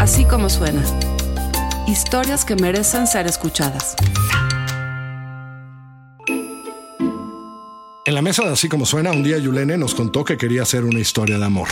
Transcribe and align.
Así 0.00 0.24
como 0.24 0.48
suena. 0.48 0.82
Historias 1.86 2.46
que 2.46 2.56
merecen 2.56 3.06
ser 3.06 3.26
escuchadas. 3.26 3.96
En 8.06 8.14
la 8.14 8.22
mesa 8.22 8.42
de 8.44 8.50
Así 8.50 8.70
como 8.70 8.86
suena, 8.86 9.10
un 9.10 9.22
día 9.22 9.36
Yulene 9.36 9.76
nos 9.76 9.94
contó 9.94 10.24
que 10.24 10.38
quería 10.38 10.62
hacer 10.62 10.84
una 10.84 11.00
historia 11.00 11.36
de 11.36 11.44
amor. 11.44 11.68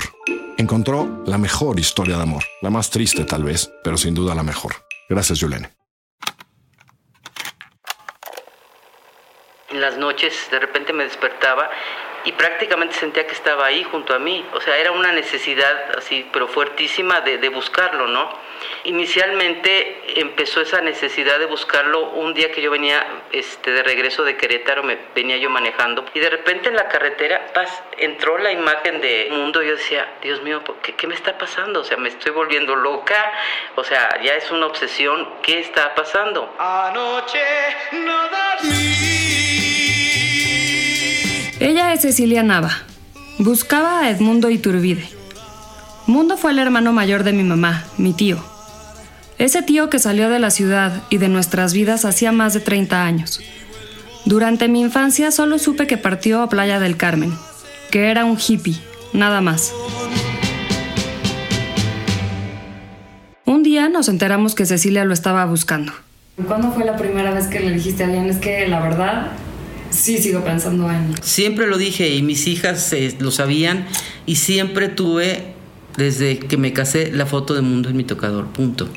Encontró 0.58 1.22
la 1.24 1.38
mejor 1.38 1.80
historia 1.80 2.18
de 2.18 2.22
amor, 2.24 2.44
la 2.60 2.68
más 2.68 2.90
triste 2.90 3.24
tal 3.24 3.44
vez, 3.44 3.72
pero 3.82 3.96
sin 3.96 4.12
duda 4.12 4.34
la 4.34 4.42
mejor. 4.42 4.74
Gracias, 5.08 5.38
Yulene. 5.38 5.70
En 9.70 9.80
las 9.80 9.96
noches 9.96 10.34
de 10.50 10.58
repente 10.58 10.92
me 10.92 11.04
despertaba 11.04 11.70
y 12.28 12.32
prácticamente 12.32 12.94
sentía 12.94 13.26
que 13.26 13.32
estaba 13.32 13.64
ahí 13.64 13.82
junto 13.84 14.14
a 14.14 14.18
mí. 14.18 14.44
O 14.52 14.60
sea, 14.60 14.76
era 14.76 14.92
una 14.92 15.12
necesidad 15.12 15.96
así, 15.96 16.28
pero 16.30 16.46
fuertísima 16.46 17.22
de, 17.22 17.48
buscarlo, 17.48 18.06
¿no? 18.06 18.28
Inicialmente 18.84 20.20
empezó 20.20 20.60
esa 20.60 20.82
necesidad 20.82 21.38
de 21.38 21.46
buscarlo 21.46 22.10
un 22.10 22.34
día 22.34 22.52
que 22.52 22.60
yo 22.60 22.70
venía 22.70 23.06
este, 23.32 23.70
de 23.70 23.82
regreso 23.82 24.24
de 24.24 24.36
Querétaro, 24.36 24.82
me 24.82 24.98
venía 25.14 25.38
yo 25.38 25.48
manejando 25.48 26.04
y 26.12 26.20
de 26.20 26.28
repente 26.28 26.68
en 26.68 26.76
la 26.76 26.88
carretera 26.88 27.50
paz, 27.54 27.82
entró 27.96 28.36
la 28.36 28.52
imagen 28.52 29.00
de 29.00 29.28
mundo 29.30 29.62
yo 29.62 29.76
decía, 29.76 30.16
Dios 30.20 30.42
mío, 30.42 30.62
¿qué, 30.82 30.94
¿qué 30.94 31.06
me 31.06 31.14
está 31.14 31.38
pasando? 31.38 31.80
O 31.80 31.84
sea, 31.84 31.96
me 31.96 32.10
estoy 32.10 32.32
volviendo 32.32 32.76
loca, 32.76 33.32
o 33.76 33.84
sea, 33.84 34.20
ya 34.22 34.34
es 34.34 34.50
una 34.50 34.66
obsesión, 34.66 35.36
¿qué 35.42 35.60
está 35.60 35.94
pasando? 35.94 36.54
Anoche 36.58 37.40
no 37.92 38.26
es 38.26 39.17
Cecilia 41.98 42.44
Nava. 42.44 42.70
Buscaba 43.38 44.00
a 44.00 44.10
Edmundo 44.10 44.50
Iturbide. 44.50 45.04
Mundo 46.06 46.36
fue 46.36 46.52
el 46.52 46.60
hermano 46.60 46.92
mayor 46.92 47.24
de 47.24 47.32
mi 47.32 47.42
mamá, 47.42 47.84
mi 47.96 48.12
tío. 48.12 48.38
Ese 49.38 49.62
tío 49.62 49.90
que 49.90 49.98
salió 49.98 50.28
de 50.28 50.38
la 50.38 50.50
ciudad 50.50 51.02
y 51.10 51.18
de 51.18 51.28
nuestras 51.28 51.72
vidas 51.72 52.04
hacía 52.04 52.30
más 52.30 52.54
de 52.54 52.60
30 52.60 53.04
años. 53.04 53.40
Durante 54.24 54.68
mi 54.68 54.80
infancia 54.80 55.32
solo 55.32 55.58
supe 55.58 55.86
que 55.86 55.98
partió 55.98 56.40
a 56.40 56.48
Playa 56.48 56.78
del 56.78 56.96
Carmen, 56.96 57.32
que 57.90 58.10
era 58.10 58.24
un 58.24 58.38
hippie, 58.38 58.76
nada 59.12 59.40
más. 59.40 59.72
Un 63.44 63.64
día 63.64 63.88
nos 63.88 64.08
enteramos 64.08 64.54
que 64.54 64.66
Cecilia 64.66 65.04
lo 65.04 65.14
estaba 65.14 65.44
buscando. 65.46 65.92
¿Cuándo 66.46 66.70
fue 66.70 66.84
la 66.84 66.96
primera 66.96 67.32
vez 67.32 67.48
que 67.48 67.58
le 67.58 67.72
dijiste 67.72 68.04
a 68.04 68.06
alguien? 68.06 68.26
Es 68.26 68.36
que 68.36 68.68
la 68.68 68.78
verdad, 68.80 69.32
sí 69.90 70.18
sigo 70.18 70.42
pensando 70.44 70.90
en... 70.90 71.14
Siempre 71.22 71.66
lo 71.66 71.78
dije 71.78 72.08
y 72.14 72.22
mis 72.22 72.46
hijas 72.46 72.92
eh, 72.92 73.16
lo 73.20 73.30
sabían 73.30 73.86
y 74.26 74.36
siempre 74.36 74.88
tuve, 74.88 75.54
desde 75.96 76.38
que 76.38 76.56
me 76.56 76.72
casé, 76.72 77.12
la 77.12 77.26
foto 77.26 77.54
de 77.54 77.62
Mundo 77.62 77.88
en 77.88 77.96
mi 77.96 78.04
tocador, 78.04 78.46
punto. 78.48 78.88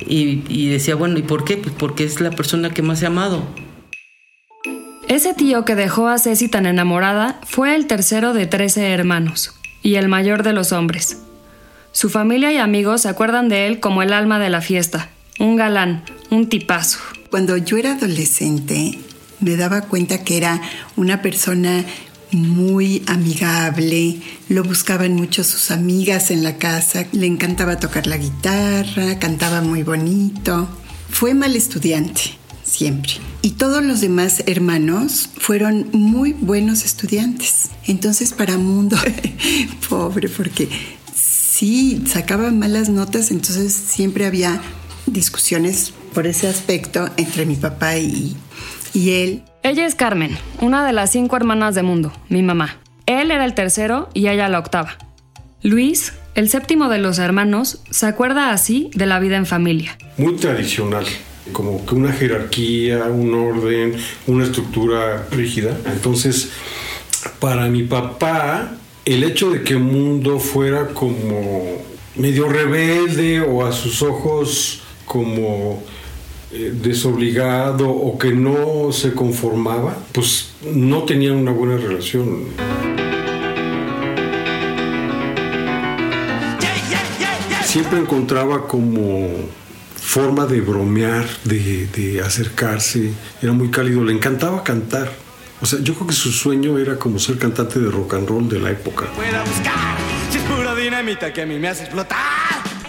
Y, 0.00 0.44
y 0.48 0.68
decía, 0.68 0.94
bueno, 0.94 1.18
¿y 1.18 1.22
por 1.22 1.44
qué? 1.44 1.56
Pues 1.56 1.74
porque 1.76 2.04
es 2.04 2.20
la 2.20 2.30
persona 2.30 2.70
que 2.70 2.82
más 2.82 3.02
he 3.02 3.06
amado. 3.06 3.46
Ese 5.08 5.34
tío 5.34 5.64
que 5.64 5.76
dejó 5.76 6.08
a 6.08 6.18
Ceci 6.18 6.48
tan 6.48 6.66
enamorada 6.66 7.40
fue 7.44 7.76
el 7.76 7.86
tercero 7.86 8.34
de 8.34 8.46
13 8.46 8.92
hermanos 8.92 9.54
y 9.82 9.94
el 9.94 10.08
mayor 10.08 10.42
de 10.42 10.52
los 10.52 10.72
hombres. 10.72 11.22
Su 11.92 12.10
familia 12.10 12.52
y 12.52 12.58
amigos 12.58 13.02
se 13.02 13.08
acuerdan 13.08 13.48
de 13.48 13.68
él 13.68 13.78
como 13.78 14.02
el 14.02 14.12
alma 14.12 14.40
de 14.40 14.50
la 14.50 14.60
fiesta, 14.60 15.08
un 15.38 15.54
galán, 15.56 16.04
un 16.30 16.48
tipazo. 16.48 16.98
Cuando 17.30 17.56
yo 17.56 17.76
era 17.76 17.92
adolescente, 17.92 18.98
me 19.40 19.56
daba 19.56 19.82
cuenta 19.82 20.24
que 20.24 20.36
era 20.36 20.60
una 20.96 21.22
persona 21.22 21.84
muy 22.32 23.02
amigable, 23.06 24.20
lo 24.48 24.64
buscaban 24.64 25.14
mucho 25.14 25.44
sus 25.44 25.70
amigas 25.70 26.30
en 26.30 26.42
la 26.42 26.56
casa, 26.58 27.06
le 27.12 27.26
encantaba 27.26 27.78
tocar 27.78 28.06
la 28.06 28.16
guitarra, 28.16 29.18
cantaba 29.18 29.62
muy 29.62 29.82
bonito. 29.82 30.68
Fue 31.08 31.34
mal 31.34 31.54
estudiante, 31.56 32.22
siempre. 32.64 33.12
Y 33.42 33.50
todos 33.52 33.84
los 33.84 34.00
demás 34.00 34.42
hermanos 34.46 35.30
fueron 35.38 35.88
muy 35.92 36.32
buenos 36.32 36.84
estudiantes. 36.84 37.70
Entonces 37.86 38.32
para 38.32 38.58
Mundo, 38.58 38.96
pobre, 39.88 40.28
porque 40.28 40.68
sí, 41.14 42.02
sacaba 42.06 42.50
malas 42.50 42.88
notas, 42.88 43.30
entonces 43.30 43.72
siempre 43.72 44.26
había 44.26 44.60
discusiones 45.06 45.92
por 46.12 46.26
ese 46.26 46.48
aspecto 46.48 47.08
entre 47.16 47.46
mi 47.46 47.56
papá 47.56 47.96
y, 47.98 48.36
y 48.96 49.12
él. 49.12 49.42
Ella 49.62 49.84
es 49.84 49.94
Carmen, 49.94 50.38
una 50.60 50.86
de 50.86 50.94
las 50.94 51.12
cinco 51.12 51.36
hermanas 51.36 51.74
de 51.74 51.82
Mundo, 51.82 52.12
mi 52.30 52.42
mamá. 52.42 52.78
Él 53.04 53.30
era 53.30 53.44
el 53.44 53.52
tercero 53.52 54.08
y 54.14 54.28
ella 54.28 54.48
la 54.48 54.58
octava. 54.58 54.96
Luis, 55.62 56.14
el 56.34 56.48
séptimo 56.48 56.88
de 56.88 56.98
los 56.98 57.18
hermanos, 57.18 57.82
se 57.90 58.06
acuerda 58.06 58.52
así 58.52 58.90
de 58.94 59.04
la 59.04 59.18
vida 59.20 59.36
en 59.36 59.44
familia. 59.44 59.98
Muy 60.16 60.36
tradicional, 60.36 61.04
como 61.52 61.84
que 61.84 61.94
una 61.94 62.10
jerarquía, 62.12 63.04
un 63.04 63.34
orden, 63.34 63.96
una 64.26 64.44
estructura 64.44 65.26
rígida. 65.30 65.76
Entonces, 65.86 66.52
para 67.38 67.66
mi 67.66 67.82
papá, 67.82 68.76
el 69.04 69.24
hecho 69.24 69.50
de 69.50 69.62
que 69.62 69.76
Mundo 69.76 70.38
fuera 70.38 70.88
como 70.88 71.82
medio 72.14 72.48
rebelde 72.48 73.42
o 73.42 73.66
a 73.66 73.72
sus 73.72 74.00
ojos 74.00 74.80
como 75.04 75.82
eh, 76.52 76.72
desobligado 76.72 77.88
o 77.88 78.16
que 78.18 78.32
no 78.32 78.92
se 78.92 79.14
conformaba, 79.14 79.96
pues 80.12 80.50
no 80.72 81.02
tenían 81.02 81.34
una 81.34 81.50
buena 81.50 81.76
relación. 81.76 82.44
Siempre 87.64 87.98
encontraba 87.98 88.68
como 88.68 89.28
forma 89.96 90.46
de 90.46 90.60
bromear, 90.60 91.26
de, 91.44 91.88
de, 91.88 92.22
acercarse, 92.22 93.12
era 93.42 93.52
muy 93.52 93.70
cálido, 93.70 94.04
le 94.04 94.12
encantaba 94.12 94.62
cantar. 94.62 95.12
O 95.60 95.66
sea, 95.66 95.80
yo 95.80 95.94
creo 95.94 96.06
que 96.06 96.14
su 96.14 96.30
sueño 96.30 96.78
era 96.78 96.96
como 96.96 97.18
ser 97.18 97.38
cantante 97.38 97.80
de 97.80 97.90
rock 97.90 98.14
and 98.14 98.28
roll 98.28 98.48
de 98.48 98.60
la 98.60 98.70
época. 98.70 99.06
Si 100.30 100.38
es 100.38 100.44
pura 100.44 100.74
que 101.34 101.42
a 101.42 101.46
mí 101.46 101.58
me 101.58 101.68
hace 101.68 101.82
explotar. 101.82 102.35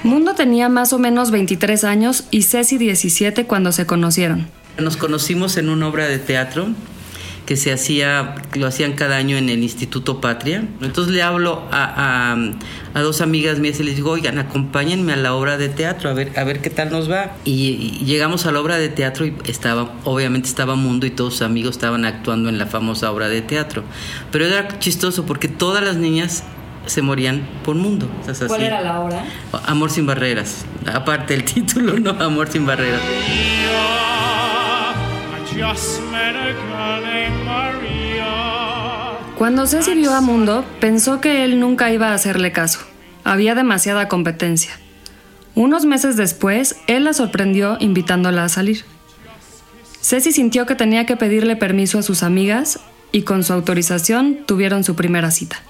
Mundo 0.07 0.35
tenía 0.35 0.69
más 0.69 0.93
o 0.93 0.99
menos 0.99 1.31
23 1.31 1.83
años 1.83 2.23
y 2.31 2.43
Ceci 2.43 2.77
17 2.77 3.45
cuando 3.45 3.73
se 3.73 3.85
conocieron. 3.85 4.47
Nos 4.79 4.95
conocimos 4.95 5.57
en 5.57 5.67
una 5.69 5.87
obra 5.87 6.07
de 6.07 6.17
teatro 6.17 6.69
que 7.45 7.57
se 7.57 7.73
hacía, 7.73 8.35
lo 8.55 8.67
hacían 8.67 8.93
cada 8.93 9.17
año 9.17 9.37
en 9.37 9.49
el 9.49 9.63
Instituto 9.63 10.21
Patria. 10.21 10.65
Entonces 10.81 11.13
le 11.13 11.23
hablo 11.23 11.63
a, 11.71 12.37
dos 12.93 13.21
amigas 13.21 13.59
mías 13.59 13.79
y 13.79 13.83
les 13.83 13.95
digo, 13.95 14.11
oigan, 14.11 14.37
acompáñenme 14.39 15.13
a 15.13 15.17
la 15.17 15.33
obra 15.33 15.57
de 15.57 15.69
teatro, 15.69 16.09
a 16.09 16.13
ver, 16.13 16.31
a 16.37 16.43
ver 16.43 16.61
qué 16.61 16.69
tal 16.69 16.89
nos 16.89 17.11
va. 17.11 17.35
Y, 17.43 17.99
y 18.01 18.05
llegamos 18.05 18.45
a 18.45 18.51
la 18.51 18.61
obra 18.61 18.77
de 18.77 18.89
teatro 18.89 19.25
y 19.25 19.33
estaba, 19.45 19.93
obviamente 20.05 20.47
estaba 20.47 20.75
Mundo 20.75 21.05
y 21.05 21.11
todos 21.11 21.33
sus 21.33 21.41
amigos 21.41 21.75
estaban 21.75 22.05
actuando 22.05 22.49
en 22.49 22.57
la 22.57 22.65
famosa 22.65 23.11
obra 23.11 23.27
de 23.27 23.41
teatro. 23.41 23.83
Pero 24.31 24.45
era 24.45 24.79
chistoso 24.79 25.25
porque 25.25 25.47
todas 25.47 25.83
las 25.83 25.97
niñas 25.97 26.43
se 26.87 27.01
morían 27.01 27.47
por 27.63 27.75
mundo. 27.75 28.09
O 28.27 28.33
sea, 28.33 28.47
¿Cuál 28.47 28.63
era 28.63 28.81
la 28.81 29.01
obra? 29.01 29.23
Amor 29.65 29.91
sin 29.91 30.05
barreras. 30.05 30.65
Aparte 30.91 31.33
el 31.33 31.43
título, 31.45 31.99
no, 31.99 32.11
Amor 32.11 32.49
sin 32.49 32.65
barreras. 32.65 33.01
Cuando 39.37 39.67
Ceci 39.67 39.93
vio 39.93 40.13
a 40.13 40.21
Mundo, 40.21 40.65
pensó 40.79 41.21
que 41.21 41.43
él 41.43 41.59
nunca 41.59 41.91
iba 41.91 42.09
a 42.09 42.13
hacerle 42.13 42.51
caso. 42.51 42.79
Había 43.23 43.55
demasiada 43.55 44.07
competencia. 44.07 44.71
Unos 45.53 45.85
meses 45.85 46.17
después, 46.17 46.77
él 46.87 47.03
la 47.03 47.13
sorprendió 47.13 47.77
invitándola 47.79 48.43
a 48.43 48.49
salir. 48.49 48.85
Ceci 50.01 50.31
sintió 50.31 50.65
que 50.65 50.75
tenía 50.75 51.05
que 51.05 51.17
pedirle 51.17 51.55
permiso 51.55 51.99
a 51.99 52.03
sus 52.03 52.23
amigas 52.23 52.79
y 53.11 53.23
con 53.23 53.43
su 53.43 53.53
autorización 53.53 54.39
tuvieron 54.45 54.83
su 54.83 54.95
primera 54.95 55.31
cita. 55.31 55.61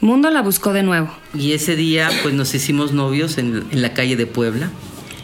Mundo 0.00 0.30
la 0.30 0.42
buscó 0.42 0.72
de 0.72 0.82
nuevo. 0.82 1.10
Y 1.34 1.52
ese 1.52 1.74
día 1.74 2.10
pues 2.22 2.34
nos 2.34 2.54
hicimos 2.54 2.92
novios 2.92 3.38
en, 3.38 3.64
la 3.72 3.94
calle 3.94 4.16
de 4.16 4.26
Puebla 4.26 4.70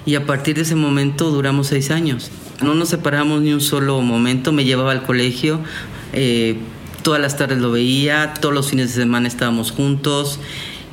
y 0.07 0.15
a 0.15 0.27
partir 0.27 0.57
de 0.57 0.63
ese 0.63 0.75
momento 0.75 1.31
duramos 1.31 1.69
seis 1.69 1.91
años. 1.91 2.31
No 2.63 2.75
nos 2.75 2.89
separamos 2.89 3.43
ni 3.43 3.53
un 3.53 3.61
solo 3.61 4.01
momento, 4.01 4.53
me 4.53 4.65
llevaba 4.65 4.93
al 4.93 5.03
colegio, 5.03 5.61
eh, 6.13 6.57
todas 7.03 7.21
las 7.21 7.37
tardes 7.37 7.59
lo 7.59 7.71
veía, 7.71 8.35
todos 8.35 8.55
los 8.55 8.71
fines 8.71 8.95
de 8.95 9.03
semana 9.03 9.29
estábamos 9.29 9.73
juntos. 9.73 10.41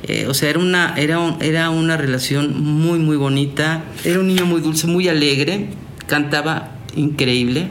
Eh, 0.02 0.26
o 0.28 0.34
sea, 0.34 0.50
era 0.50 0.58
una, 0.58 0.94
era, 0.96 1.36
era 1.40 1.70
una 1.70 1.96
relación 1.96 2.62
muy, 2.62 2.98
muy 2.98 3.16
bonita. 3.16 3.84
Era 4.04 4.20
un 4.20 4.28
niño 4.28 4.46
muy 4.46 4.60
dulce, 4.60 4.86
muy 4.86 5.08
alegre, 5.08 5.68
cantaba 6.06 6.72
increíble. 6.96 7.68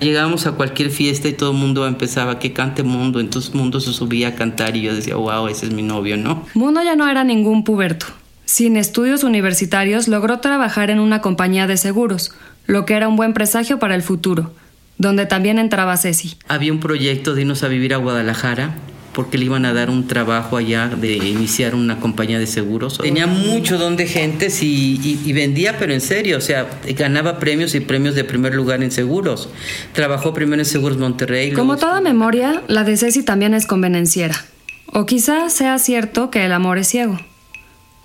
Llegábamos 0.00 0.46
a 0.46 0.52
cualquier 0.52 0.90
fiesta 0.90 1.28
y 1.28 1.32
todo 1.32 1.50
el 1.50 1.56
mundo 1.56 1.86
empezaba 1.86 2.38
que 2.38 2.52
cante 2.52 2.82
Mundo, 2.82 3.18
entonces 3.18 3.54
Mundo 3.54 3.80
se 3.80 3.92
subía 3.92 4.28
a 4.28 4.34
cantar 4.34 4.76
y 4.76 4.82
yo 4.82 4.94
decía, 4.94 5.16
wow, 5.16 5.48
ese 5.48 5.66
es 5.66 5.72
mi 5.72 5.82
novio, 5.82 6.16
¿no? 6.16 6.46
Mundo 6.54 6.82
ya 6.82 6.94
no 6.94 7.08
era 7.08 7.24
ningún 7.24 7.64
puberto. 7.64 8.06
Sin 8.44 8.76
estudios 8.76 9.24
universitarios 9.24 10.08
logró 10.08 10.38
trabajar 10.38 10.90
en 10.90 11.00
una 11.00 11.20
compañía 11.20 11.66
de 11.66 11.76
seguros, 11.76 12.32
lo 12.66 12.86
que 12.86 12.94
era 12.94 13.08
un 13.08 13.16
buen 13.16 13.34
presagio 13.34 13.78
para 13.78 13.94
el 13.94 14.02
futuro, 14.02 14.52
donde 14.98 15.26
también 15.26 15.58
entraba 15.58 15.96
Ceci. 15.96 16.36
Había 16.46 16.72
un 16.72 16.80
proyecto 16.80 17.34
de 17.34 17.42
irnos 17.42 17.62
a 17.62 17.68
vivir 17.68 17.92
a 17.92 17.98
Guadalajara 17.98 18.76
porque 19.12 19.38
le 19.38 19.46
iban 19.46 19.64
a 19.64 19.72
dar 19.72 19.90
un 19.90 20.06
trabajo 20.06 20.56
allá 20.56 20.88
de 20.88 21.16
iniciar 21.16 21.74
una 21.74 21.98
compañía 21.98 22.38
de 22.38 22.46
seguros. 22.46 22.98
Tenía 22.98 23.26
mucho 23.26 23.78
don 23.78 23.96
de 23.96 24.06
gentes 24.06 24.62
y, 24.62 25.32
vendía, 25.32 25.76
pero 25.78 25.92
en 25.92 26.00
serio, 26.00 26.38
o 26.38 26.40
sea, 26.40 26.68
ganaba 26.96 27.38
premios 27.38 27.74
y 27.74 27.80
premios 27.80 28.14
de 28.14 28.24
primer 28.24 28.54
lugar 28.54 28.82
en 28.82 28.90
seguros. 28.90 29.48
Trabajó 29.92 30.32
primero 30.32 30.62
en 30.62 30.66
Seguros 30.66 30.98
Monterrey. 30.98 31.52
Como 31.52 31.76
toda 31.76 32.00
memoria, 32.00 32.62
la 32.68 32.84
de 32.84 32.96
Ceci 32.96 33.22
también 33.22 33.54
es 33.54 33.66
convenenciera. 33.66 34.44
O 34.92 35.06
quizá 35.06 35.50
sea 35.50 35.78
cierto 35.78 36.30
que 36.30 36.44
el 36.44 36.52
amor 36.52 36.78
es 36.78 36.88
ciego. 36.88 37.18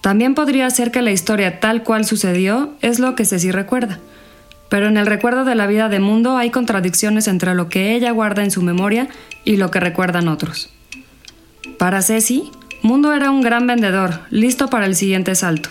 También 0.02 0.36
podría 0.36 0.70
ser 0.70 0.92
que 0.92 1.02
la 1.02 1.12
historia 1.12 1.60
tal 1.60 1.84
cual 1.84 2.06
sucedió 2.06 2.74
es 2.82 3.00
lo 3.00 3.16
que 3.16 3.26
Ceci 3.26 3.52
recuerda. 3.52 4.00
Pero 4.70 4.88
en 4.88 4.98
el 4.98 5.06
recuerdo 5.06 5.46
de 5.46 5.56
la 5.56 5.68
vida 5.68 5.88
de 5.88 6.00
Mundo 6.00 6.36
hay 6.38 6.50
contradicciones 6.50 7.28
entre 7.28 7.54
lo 7.54 7.70
que 7.70 7.96
ella 7.96 8.12
guarda 8.12 8.44
en 8.44 8.50
su 8.50 8.64
memoria 8.64 9.08
y 9.46 9.58
lo 9.58 9.70
que 9.70 9.80
recuerdan 9.80 10.28
otros. 10.28 10.72
Para 11.78 12.02
Ceci, 12.02 12.52
Mundo 12.82 13.14
era 13.14 13.32
un 13.32 13.42
gran 13.42 13.66
vendedor, 13.66 14.20
listo 14.30 14.70
para 14.70 14.86
el 14.86 14.96
siguiente 14.96 15.36
salto. 15.36 15.70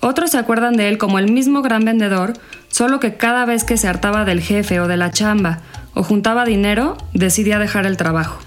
Otros 0.00 0.30
se 0.30 0.38
acuerdan 0.38 0.76
de 0.76 0.88
él 0.88 0.98
como 0.98 1.18
el 1.18 1.32
mismo 1.32 1.62
gran 1.62 1.84
vendedor, 1.84 2.34
solo 2.68 3.00
que 3.00 3.16
cada 3.16 3.44
vez 3.44 3.64
que 3.64 3.76
se 3.76 3.88
hartaba 3.88 4.24
del 4.24 4.40
jefe 4.40 4.80
o 4.80 4.86
de 4.86 4.96
la 4.96 5.10
chamba 5.10 5.60
o 5.94 6.04
juntaba 6.04 6.44
dinero, 6.44 6.96
decidía 7.12 7.58
dejar 7.58 7.86
el 7.86 7.96
trabajo. 7.96 8.38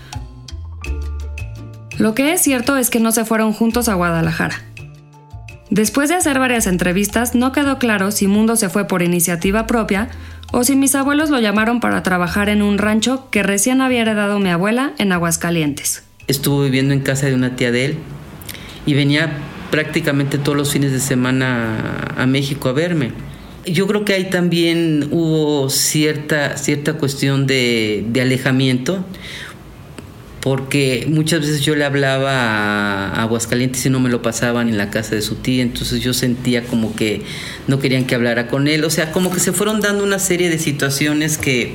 Lo 1.98 2.16
que 2.16 2.32
es 2.32 2.42
cierto 2.42 2.78
es 2.78 2.90
que 2.90 3.02
no 3.02 3.12
se 3.12 3.26
fueron 3.26 3.52
juntos 3.52 3.90
a 3.90 3.96
Guadalajara. 3.96 4.56
Después 5.70 6.08
de 6.08 6.16
hacer 6.16 6.40
varias 6.40 6.68
entrevistas, 6.68 7.36
no 7.36 7.52
quedó 7.52 7.78
claro 7.78 8.12
si 8.12 8.28
Mundo 8.28 8.56
se 8.56 8.70
fue 8.70 8.88
por 8.88 9.02
iniciativa 9.02 9.68
propia 9.68 10.10
o 10.54 10.64
si 10.64 10.78
mis 10.78 10.96
abuelos 10.96 11.30
lo 11.30 11.40
llamaron 11.40 11.82
para 11.82 12.04
trabajar 12.04 12.48
en 12.48 12.62
un 12.62 12.78
rancho 12.78 13.30
que 13.32 13.44
recién 13.44 13.82
había 13.82 14.02
heredado 14.02 14.40
mi 14.40 14.50
abuela 14.50 14.94
en 14.98 15.12
Aguascalientes 15.12 16.05
estuvo 16.28 16.64
viviendo 16.64 16.94
en 16.94 17.02
casa 17.02 17.28
de 17.28 17.36
una 17.36 17.56
tía 17.56 17.72
de 17.72 17.86
él 17.86 17.98
y 18.86 18.94
venía 18.94 19.32
prácticamente 19.72 20.38
todos 20.38 20.58
los 20.58 20.72
fines 20.72 20.92
de 20.92 21.00
semana 21.00 22.14
a, 22.16 22.26
México 22.26 22.70
a 22.70 22.74
verme. 22.74 23.12
Yo 23.66 23.88
creo 23.88 24.06
que 24.06 24.14
ahí 24.14 24.30
también 24.30 25.10
hubo 25.12 25.70
cierta, 25.70 26.56
cierta 26.58 26.94
cuestión 26.94 27.48
de, 27.48 28.06
alejamiento, 28.22 29.04
porque 30.40 31.08
muchas 31.10 31.42
veces 31.42 31.62
yo 31.62 31.76
le 31.76 31.84
hablaba 31.84 33.08
a 33.08 33.24
Aguascalientes 33.24 33.84
y 33.88 33.90
no 33.90 34.00
me 34.00 34.10
lo 34.10 34.22
pasaban 34.22 34.70
en 34.70 34.78
la 34.78 34.92
casa 34.92 35.16
de 35.16 35.24
su 35.24 35.36
tía, 35.36 35.64
entonces 35.64 36.00
yo 36.02 36.14
sentía 36.14 36.64
como 36.64 36.96
que 36.96 37.24
no 37.68 37.80
querían 37.80 38.06
que 38.06 38.14
hablara 38.14 38.48
con 38.48 38.68
él, 38.68 38.84
o 38.84 38.92
sea, 38.92 39.12
como 39.12 39.32
que 39.32 39.40
se 39.40 39.52
fueron 39.52 39.82
dando 39.82 40.04
una 40.04 40.20
serie 40.20 40.50
de 40.50 40.60
situaciones 40.60 41.40
que 41.40 41.74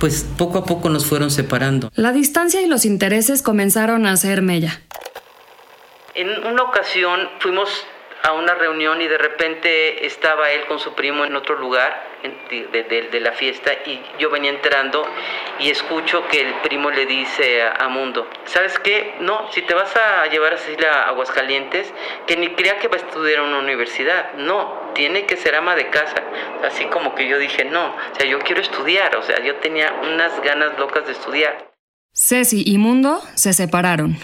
pues 0.00 0.26
poco 0.36 0.58
a 0.58 0.64
poco 0.64 0.88
nos 0.88 1.06
fueron 1.06 1.30
separando. 1.30 1.90
La 1.94 2.12
distancia 2.12 2.60
y 2.60 2.66
los 2.66 2.84
intereses 2.84 3.42
comenzaron 3.42 4.06
a 4.06 4.12
hacer 4.12 4.42
mella. 4.42 4.80
En 6.14 6.46
una 6.46 6.62
ocasión 6.62 7.28
fuimos 7.40 7.68
a 8.22 8.32
una 8.32 8.54
reunión 8.54 9.00
y 9.00 9.08
de 9.08 9.18
repente 9.18 10.06
estaba 10.06 10.50
él 10.50 10.66
con 10.66 10.78
su 10.78 10.94
primo 10.94 11.24
en 11.24 11.36
otro 11.36 11.58
lugar 11.58 12.07
de, 12.22 13.20
la 13.20 13.32
fiesta 13.32 13.72
y 13.86 14.00
yo 14.18 14.30
venía 14.30 14.50
entrando 14.50 15.04
y 15.58 15.70
escucho 15.70 16.26
que 16.28 16.40
el 16.40 16.54
primo 16.62 16.90
le 16.90 17.06
dice 17.06 17.62
a, 17.62 17.88
Mundo, 17.88 18.28
¿sabes 18.44 18.78
qué? 18.78 19.14
No, 19.20 19.50
si 19.52 19.62
te 19.62 19.74
vas 19.74 19.94
a 19.96 20.26
llevar 20.26 20.54
a 20.54 20.58
Cecilia 20.58 20.92
a 20.92 21.08
Aguascalientes, 21.08 21.92
que 22.26 22.36
ni 22.36 22.48
crea 22.50 22.78
que 22.78 22.88
va 22.88 22.96
a 22.96 23.00
estudiar 23.00 23.40
en 23.40 23.46
una 23.46 23.58
universidad, 23.58 24.34
no, 24.34 24.92
tiene 24.94 25.26
que 25.26 25.36
ser 25.36 25.54
ama 25.54 25.74
de 25.74 25.88
casa. 25.90 26.22
Así 26.64 26.84
como 26.86 27.14
que 27.14 27.28
yo 27.28 27.38
dije, 27.38 27.64
no, 27.64 27.86
o 27.86 28.14
sea, 28.16 28.28
yo 28.28 28.38
quiero 28.40 28.60
estudiar, 28.60 29.16
o 29.16 29.22
sea, 29.22 29.42
yo 29.44 29.56
tenía 29.56 29.92
unas 30.02 30.40
ganas 30.42 30.78
locas 30.78 31.06
de 31.06 31.12
estudiar. 31.12 31.70
Ceci 32.14 32.62
y 32.66 32.78
Mundo 32.78 33.22
se 33.34 33.52
separaron. 33.52 34.16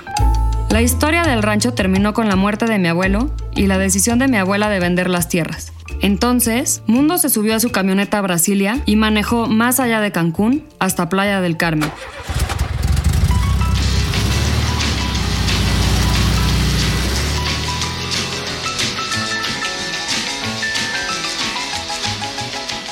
La 0.70 0.82
historia 0.82 1.22
del 1.22 1.42
rancho 1.42 1.74
terminó 1.74 2.12
con 2.12 2.28
la 2.28 2.36
muerte 2.36 2.66
de 2.66 2.78
mi 2.78 2.88
abuelo 2.88 3.30
y 3.54 3.68
la 3.68 3.78
decisión 3.78 4.18
de 4.18 4.26
mi 4.26 4.38
abuela 4.38 4.68
de 4.68 4.80
vender 4.80 5.08
las 5.08 5.28
tierras. 5.28 5.73
Entonces, 6.00 6.82
Mundo 6.86 7.18
se 7.18 7.28
subió 7.28 7.54
a 7.54 7.60
su 7.60 7.70
camioneta 7.70 8.18
a 8.18 8.22
Brasilia 8.22 8.80
y 8.86 8.96
manejó 8.96 9.46
más 9.46 9.80
allá 9.80 10.00
de 10.00 10.12
Cancún 10.12 10.64
hasta 10.78 11.08
Playa 11.08 11.40
del 11.40 11.56
Carmen. 11.56 11.90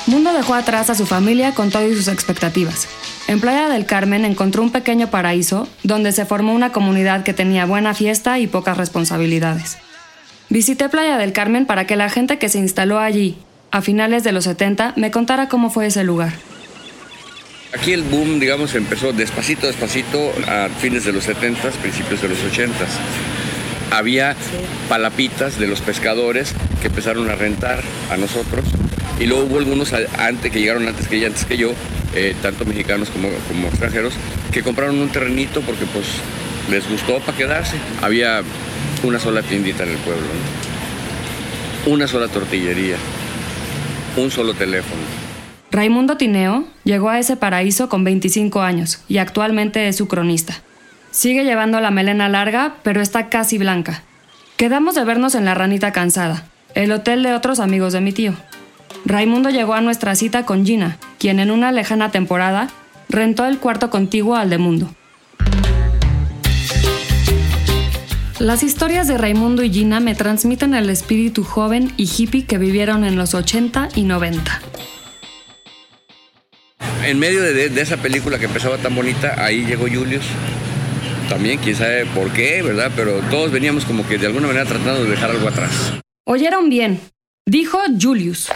Mundo 0.06 0.32
dejó 0.34 0.54
atrás 0.54 0.90
a 0.90 0.94
su 0.94 1.06
familia 1.06 1.54
con 1.54 1.70
todas 1.70 1.90
sus 1.94 2.08
expectativas. 2.08 2.86
En 3.28 3.40
Playa 3.40 3.68
del 3.68 3.86
Carmen 3.86 4.24
encontró 4.24 4.62
un 4.62 4.70
pequeño 4.70 5.08
paraíso 5.08 5.68
donde 5.84 6.12
se 6.12 6.26
formó 6.26 6.52
una 6.52 6.70
comunidad 6.72 7.22
que 7.22 7.32
tenía 7.32 7.64
buena 7.64 7.94
fiesta 7.94 8.38
y 8.38 8.46
pocas 8.46 8.76
responsabilidades. 8.76 9.78
Visité 10.52 10.90
Playa 10.90 11.16
del 11.16 11.32
Carmen 11.32 11.64
para 11.64 11.86
que 11.86 11.96
la 11.96 12.10
gente 12.10 12.36
que 12.36 12.50
se 12.50 12.58
instaló 12.58 12.98
allí 12.98 13.38
a 13.70 13.80
finales 13.80 14.22
de 14.22 14.32
los 14.32 14.44
70 14.44 14.92
me 14.96 15.10
contara 15.10 15.48
cómo 15.48 15.70
fue 15.70 15.86
ese 15.86 16.04
lugar. 16.04 16.34
Aquí 17.72 17.94
el 17.94 18.02
boom, 18.02 18.38
digamos, 18.38 18.74
empezó 18.74 19.14
despacito, 19.14 19.66
despacito 19.66 20.30
a 20.46 20.68
fines 20.68 21.06
de 21.06 21.12
los 21.14 21.24
70, 21.24 21.70
principios 21.80 22.20
de 22.20 22.28
los 22.28 22.44
80. 22.44 22.74
Había 23.92 24.36
palapitas 24.90 25.58
de 25.58 25.68
los 25.68 25.80
pescadores 25.80 26.52
que 26.82 26.88
empezaron 26.88 27.30
a 27.30 27.34
rentar 27.34 27.80
a 28.10 28.18
nosotros 28.18 28.66
y 29.18 29.24
luego 29.24 29.44
hubo 29.44 29.58
algunos 29.58 29.94
antes 29.94 30.52
que 30.52 30.60
llegaron 30.60 30.86
antes 30.86 31.08
que 31.08 31.24
antes 31.24 31.46
que 31.46 31.56
yo, 31.56 31.72
eh, 32.14 32.36
tanto 32.42 32.66
mexicanos 32.66 33.08
como, 33.08 33.30
como 33.48 33.68
extranjeros, 33.68 34.12
que 34.52 34.62
compraron 34.62 34.98
un 34.98 35.08
terrenito 35.08 35.62
porque 35.62 35.86
pues 35.86 36.04
les 36.70 36.86
gustó 36.90 37.20
para 37.20 37.38
quedarse. 37.38 37.76
Había 38.02 38.42
una 39.04 39.18
sola 39.18 39.42
tiendita 39.42 39.82
en 39.82 39.90
el 39.90 39.96
pueblo, 39.98 40.26
una 41.86 42.06
sola 42.06 42.28
tortillería, 42.28 42.96
un 44.16 44.30
solo 44.30 44.54
teléfono. 44.54 45.02
Raimundo 45.72 46.16
Tineo 46.16 46.64
llegó 46.84 47.08
a 47.08 47.18
ese 47.18 47.36
paraíso 47.36 47.88
con 47.88 48.04
25 48.04 48.60
años 48.62 49.00
y 49.08 49.18
actualmente 49.18 49.88
es 49.88 49.96
su 49.96 50.06
cronista. 50.06 50.54
Sigue 51.10 51.44
llevando 51.44 51.80
la 51.80 51.90
melena 51.90 52.28
larga, 52.28 52.76
pero 52.82 53.00
está 53.00 53.28
casi 53.28 53.58
blanca. 53.58 54.02
Quedamos 54.56 54.94
de 54.94 55.04
vernos 55.04 55.34
en 55.34 55.46
La 55.46 55.54
Ranita 55.54 55.90
Cansada, 55.90 56.44
el 56.74 56.92
hotel 56.92 57.24
de 57.24 57.34
otros 57.34 57.58
amigos 57.58 57.92
de 57.92 58.00
mi 58.00 58.12
tío. 58.12 58.34
Raimundo 59.04 59.50
llegó 59.50 59.74
a 59.74 59.80
nuestra 59.80 60.14
cita 60.14 60.46
con 60.46 60.64
Gina, 60.64 60.98
quien 61.18 61.40
en 61.40 61.50
una 61.50 61.72
lejana 61.72 62.12
temporada 62.12 62.68
rentó 63.08 63.46
el 63.46 63.58
cuarto 63.58 63.90
contiguo 63.90 64.36
al 64.36 64.48
de 64.48 64.58
Mundo. 64.58 64.94
Las 68.42 68.64
historias 68.64 69.06
de 69.06 69.18
Raimundo 69.18 69.62
y 69.62 69.70
Gina 69.70 70.00
me 70.00 70.16
transmiten 70.16 70.74
el 70.74 70.90
espíritu 70.90 71.44
joven 71.44 71.92
y 71.96 72.10
hippie 72.10 72.44
que 72.44 72.58
vivieron 72.58 73.04
en 73.04 73.14
los 73.14 73.34
80 73.34 73.90
y 73.94 74.02
90. 74.02 74.60
En 77.04 77.20
medio 77.20 77.40
de, 77.40 77.66
esa 77.80 77.98
película 77.98 78.40
que 78.40 78.46
empezaba 78.46 78.78
tan 78.78 78.96
bonita, 78.96 79.36
ahí 79.38 79.64
llegó 79.64 79.84
Julius. 79.84 80.24
También, 81.28 81.60
quién 81.60 81.76
sabe 81.76 82.04
por 82.06 82.32
qué, 82.32 82.62
¿verdad? 82.62 82.90
Pero 82.96 83.20
todos 83.30 83.52
veníamos 83.52 83.84
como 83.84 84.04
que 84.08 84.18
de 84.18 84.26
alguna 84.26 84.48
manera 84.48 84.64
tratando 84.64 85.04
de 85.04 85.10
dejar 85.10 85.30
algo 85.30 85.46
atrás. 85.46 86.00
Oyeron 86.24 86.68
bien, 86.68 86.98
dijo 87.46 87.78
Julius. 88.00 88.50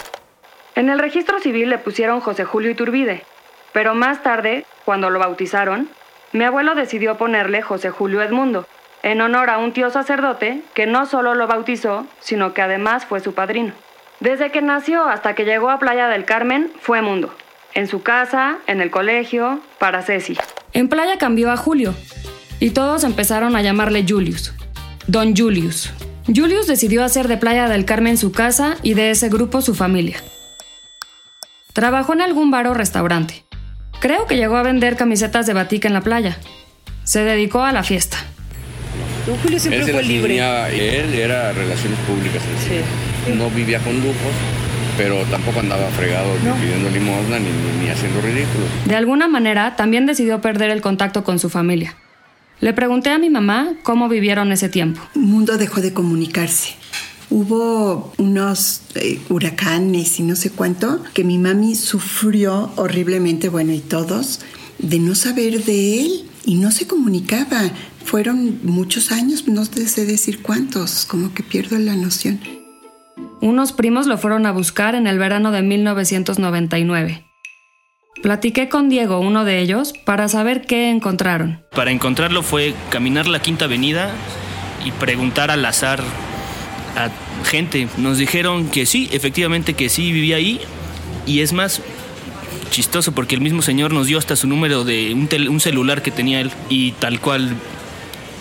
En 0.75 0.89
el 0.89 0.99
registro 0.99 1.39
civil 1.39 1.69
le 1.69 1.77
pusieron 1.77 2.19
José 2.19 2.43
Julio 2.43 2.71
Iturbide, 2.71 3.23
pero 3.71 3.95
más 3.95 4.21
tarde, 4.21 4.65
cuando 4.83 5.09
lo 5.09 5.19
bautizaron, 5.19 5.87
mi 6.33 6.43
abuelo 6.43 6.75
decidió 6.75 7.17
ponerle 7.17 7.61
José 7.61 7.89
Julio 7.89 8.21
Edmundo 8.21 8.67
en 9.07 9.21
honor 9.21 9.49
a 9.49 9.57
un 9.57 9.71
tío 9.71 9.89
sacerdote 9.89 10.61
que 10.73 10.85
no 10.85 11.05
solo 11.05 11.33
lo 11.33 11.47
bautizó, 11.47 12.05
sino 12.19 12.53
que 12.53 12.61
además 12.61 13.05
fue 13.05 13.21
su 13.21 13.33
padrino. 13.33 13.71
Desde 14.19 14.51
que 14.51 14.61
nació 14.61 15.05
hasta 15.05 15.33
que 15.33 15.45
llegó 15.45 15.69
a 15.69 15.79
Playa 15.79 16.09
del 16.09 16.25
Carmen 16.25 16.69
fue 16.81 17.01
mundo. 17.01 17.33
En 17.73 17.87
su 17.87 18.01
casa, 18.01 18.57
en 18.67 18.81
el 18.81 18.91
colegio, 18.91 19.61
para 19.79 20.01
Ceci. 20.01 20.37
En 20.73 20.89
Playa 20.89 21.17
cambió 21.17 21.51
a 21.51 21.57
Julio 21.57 21.93
y 22.59 22.71
todos 22.71 23.05
empezaron 23.05 23.55
a 23.55 23.61
llamarle 23.61 24.03
Julius. 24.05 24.53
Don 25.07 25.33
Julius. 25.33 25.93
Julius 26.25 26.67
decidió 26.67 27.05
hacer 27.05 27.29
de 27.29 27.37
Playa 27.37 27.69
del 27.69 27.85
Carmen 27.85 28.17
su 28.17 28.33
casa 28.33 28.75
y 28.83 28.93
de 28.93 29.11
ese 29.11 29.29
grupo 29.29 29.61
su 29.61 29.73
familia. 29.73 30.17
Trabajó 31.71 32.11
en 32.11 32.21
algún 32.21 32.51
bar 32.51 32.67
o 32.67 32.73
restaurante. 32.73 33.45
Creo 34.01 34.25
que 34.25 34.35
llegó 34.35 34.57
a 34.57 34.63
vender 34.63 34.97
camisetas 34.97 35.45
de 35.45 35.53
batica 35.53 35.87
en 35.87 35.93
la 35.93 36.01
playa. 36.01 36.37
Se 37.05 37.23
dedicó 37.23 37.61
a 37.63 37.71
la 37.71 37.83
fiesta. 37.83 38.17
Don 39.27 39.37
Julio 39.37 39.59
siempre 39.59 39.83
él 39.83 39.91
fue 39.91 40.03
libre. 40.03 40.37
él 40.37 41.13
era 41.13 41.51
relaciones 41.51 41.99
públicas. 41.99 42.41
Sí. 42.65 43.33
No 43.35 43.49
vivía 43.49 43.79
con 43.79 43.93
lujos, 43.97 44.15
pero 44.97 45.17
tampoco 45.25 45.59
andaba 45.59 45.87
fregado 45.89 46.33
ni 46.43 46.61
pidiendo 46.61 46.89
limosna 46.89 47.37
ni, 47.37 47.49
ni 47.83 47.89
haciendo 47.89 48.21
ridículos. 48.21 48.69
De 48.85 48.95
alguna 48.95 49.27
manera, 49.27 49.75
también 49.75 50.05
decidió 50.05 50.39
perder 50.39 50.71
el 50.71 50.81
contacto 50.81 51.25
con 51.25 51.39
su 51.39 51.49
familia. 51.49 51.95
Le 52.61 52.73
pregunté 52.73 53.09
a 53.09 53.19
mi 53.19 53.29
mamá 53.29 53.73
cómo 53.83 54.07
vivieron 54.09 54.51
ese 54.51 54.69
tiempo. 54.69 55.01
El 55.13 55.21
mundo 55.21 55.57
dejó 55.57 55.81
de 55.81 55.93
comunicarse. 55.93 56.75
Hubo 57.29 58.13
unos 58.17 58.81
eh, 58.95 59.19
huracanes 59.27 60.19
y 60.19 60.23
no 60.23 60.37
sé 60.37 60.49
cuánto 60.51 61.03
que 61.13 61.25
mi 61.25 61.37
mami 61.37 61.75
sufrió 61.75 62.71
horriblemente, 62.77 63.49
bueno, 63.49 63.73
y 63.73 63.79
todos, 63.79 64.39
de 64.79 64.99
no 64.99 65.13
saber 65.13 65.65
de 65.65 65.99
él 65.99 66.29
y 66.45 66.55
no 66.55 66.71
se 66.71 66.87
comunicaba. 66.87 67.69
Fueron 68.07 68.59
muchos 68.63 69.11
años, 69.11 69.49
no 69.49 69.65
sé 69.65 70.05
decir 70.05 70.41
cuántos, 70.41 71.05
como 71.05 71.33
que 71.33 71.43
pierdo 71.43 71.77
la 71.77 71.93
noción. 71.93 72.39
Unos 73.41 73.73
primos 73.73 74.07
lo 74.07 74.17
fueron 74.17 74.45
a 74.45 74.53
buscar 74.53 74.95
en 74.95 75.07
el 75.07 75.19
verano 75.19 75.51
de 75.51 75.61
1999. 75.61 77.25
Platiqué 78.23 78.69
con 78.69 78.87
Diego, 78.87 79.19
uno 79.19 79.43
de 79.43 79.59
ellos, 79.59 79.91
para 80.05 80.29
saber 80.29 80.61
qué 80.61 80.89
encontraron. 80.89 81.65
Para 81.75 81.91
encontrarlo 81.91 82.43
fue 82.43 82.73
caminar 82.89 83.27
la 83.27 83.41
Quinta 83.41 83.65
Avenida 83.65 84.09
y 84.85 84.91
preguntar 84.91 85.51
al 85.51 85.65
azar 85.65 86.01
a 86.95 87.09
gente. 87.45 87.89
Nos 87.97 88.19
dijeron 88.19 88.69
que 88.69 88.85
sí, 88.85 89.09
efectivamente 89.11 89.73
que 89.73 89.89
sí 89.89 90.13
vivía 90.13 90.37
ahí. 90.37 90.61
Y 91.25 91.41
es 91.41 91.51
más, 91.51 91.81
chistoso 92.69 93.11
porque 93.11 93.35
el 93.35 93.41
mismo 93.41 93.61
señor 93.61 93.91
nos 93.91 94.07
dio 94.07 94.17
hasta 94.17 94.37
su 94.37 94.47
número 94.47 94.85
de 94.85 95.13
un, 95.13 95.59
celular 95.59 96.01
que 96.01 96.11
tenía 96.11 96.39
él 96.39 96.51
y 96.69 96.93
tal 96.93 97.19
cual. 97.19 97.53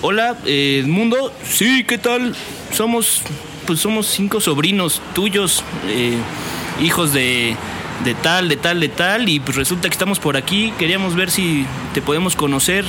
Hola, 0.02 0.36
eh, 0.44 0.80
Edmundo. 0.82 1.32
Sí, 1.44 1.84
¿qué 1.84 1.96
tal? 1.98 2.34
Somos, 2.72 3.22
pues 3.66 3.80
somos 3.80 4.06
cinco 4.06 4.40
sobrinos 4.40 5.00
tuyos, 5.14 5.64
eh, 5.88 6.16
hijos 6.82 7.12
de, 7.12 7.56
de 8.04 8.14
tal, 8.14 8.48
de 8.48 8.56
tal, 8.56 8.80
de 8.80 8.88
tal, 8.88 9.28
y 9.28 9.40
pues 9.40 9.56
resulta 9.56 9.88
que 9.88 9.94
estamos 9.94 10.18
por 10.18 10.36
aquí. 10.36 10.72
Queríamos 10.78 11.14
ver 11.14 11.30
si 11.30 11.66
te 11.94 12.02
podemos 12.02 12.36
conocer. 12.36 12.84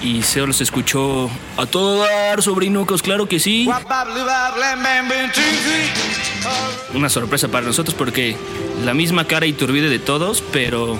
Y 0.00 0.22
se 0.22 0.38
los 0.46 0.60
escuchó 0.60 1.28
a 1.56 1.66
todo 1.66 1.98
dar, 1.98 2.40
sobrinucos, 2.40 3.02
claro 3.02 3.28
que 3.28 3.40
sí. 3.40 3.66
Una 6.94 7.08
sorpresa 7.08 7.48
para 7.48 7.66
nosotros 7.66 7.96
porque 7.96 8.36
la 8.84 8.94
misma 8.94 9.24
cara 9.24 9.46
y 9.46 9.52
turbide 9.52 9.88
de 9.88 9.98
todos, 9.98 10.40
pero 10.52 10.96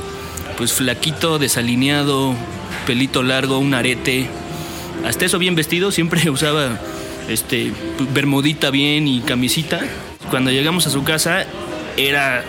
pues 0.56 0.72
flaquito, 0.72 1.38
desalineado, 1.38 2.34
pelito 2.87 3.22
largo, 3.22 3.58
un 3.58 3.72
arete. 3.72 4.28
Hasta 5.05 5.25
eso 5.25 5.38
bien 5.38 5.55
vestido, 5.55 5.90
siempre 5.93 6.28
usaba 6.31 6.78
este 7.28 7.73
bermudita 8.12 8.71
bien 8.71 9.07
y 9.07 9.21
camisita. 9.21 9.81
Cuando 10.31 10.50
llegamos 10.50 10.87
a 10.87 10.90
su 10.90 11.05
casa 11.05 11.47
era 11.97 12.45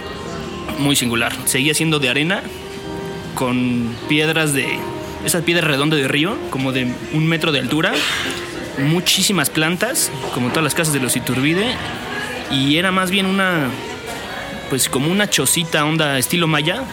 muy 0.79 0.96
singular. 0.96 1.34
Seguía 1.46 1.74
siendo 1.74 2.00
de 2.00 2.10
arena 2.10 2.41
con 3.36 3.96
piedras 4.08 4.53
de 4.53 4.68
esas 5.25 5.44
piedras 5.44 5.68
redondas 5.68 6.00
de 6.00 6.08
río, 6.08 6.36
como 6.50 6.72
de 6.72 6.88
un 7.13 7.27
metro 7.27 7.51
de 7.51 7.60
altura, 7.60 7.94
muchísimas 8.77 9.50
plantas, 9.50 10.12
como 10.34 10.50
todas 10.50 10.63
las 10.63 10.75
casas 10.75 10.94
de 10.94 11.00
los 11.00 11.15
Iturbide, 11.15 11.75
y 12.51 12.77
era 12.77 12.91
más 12.91 13.12
bien 13.12 13.25
una, 13.25 13.70
pues 14.70 14.88
como 14.88 15.12
una 15.12 15.29
chocita 15.29 15.84
onda 15.86 16.18
estilo 16.18 16.48
maya, 16.48 16.84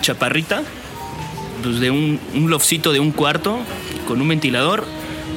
chaparrita, 0.00 0.62
pues 1.62 1.80
de 1.80 1.90
un, 1.90 2.20
un 2.34 2.50
lofcito 2.50 2.92
de 2.92 3.00
un 3.00 3.12
cuarto, 3.12 3.58
con 4.08 4.20
un 4.20 4.28
ventilador, 4.28 4.84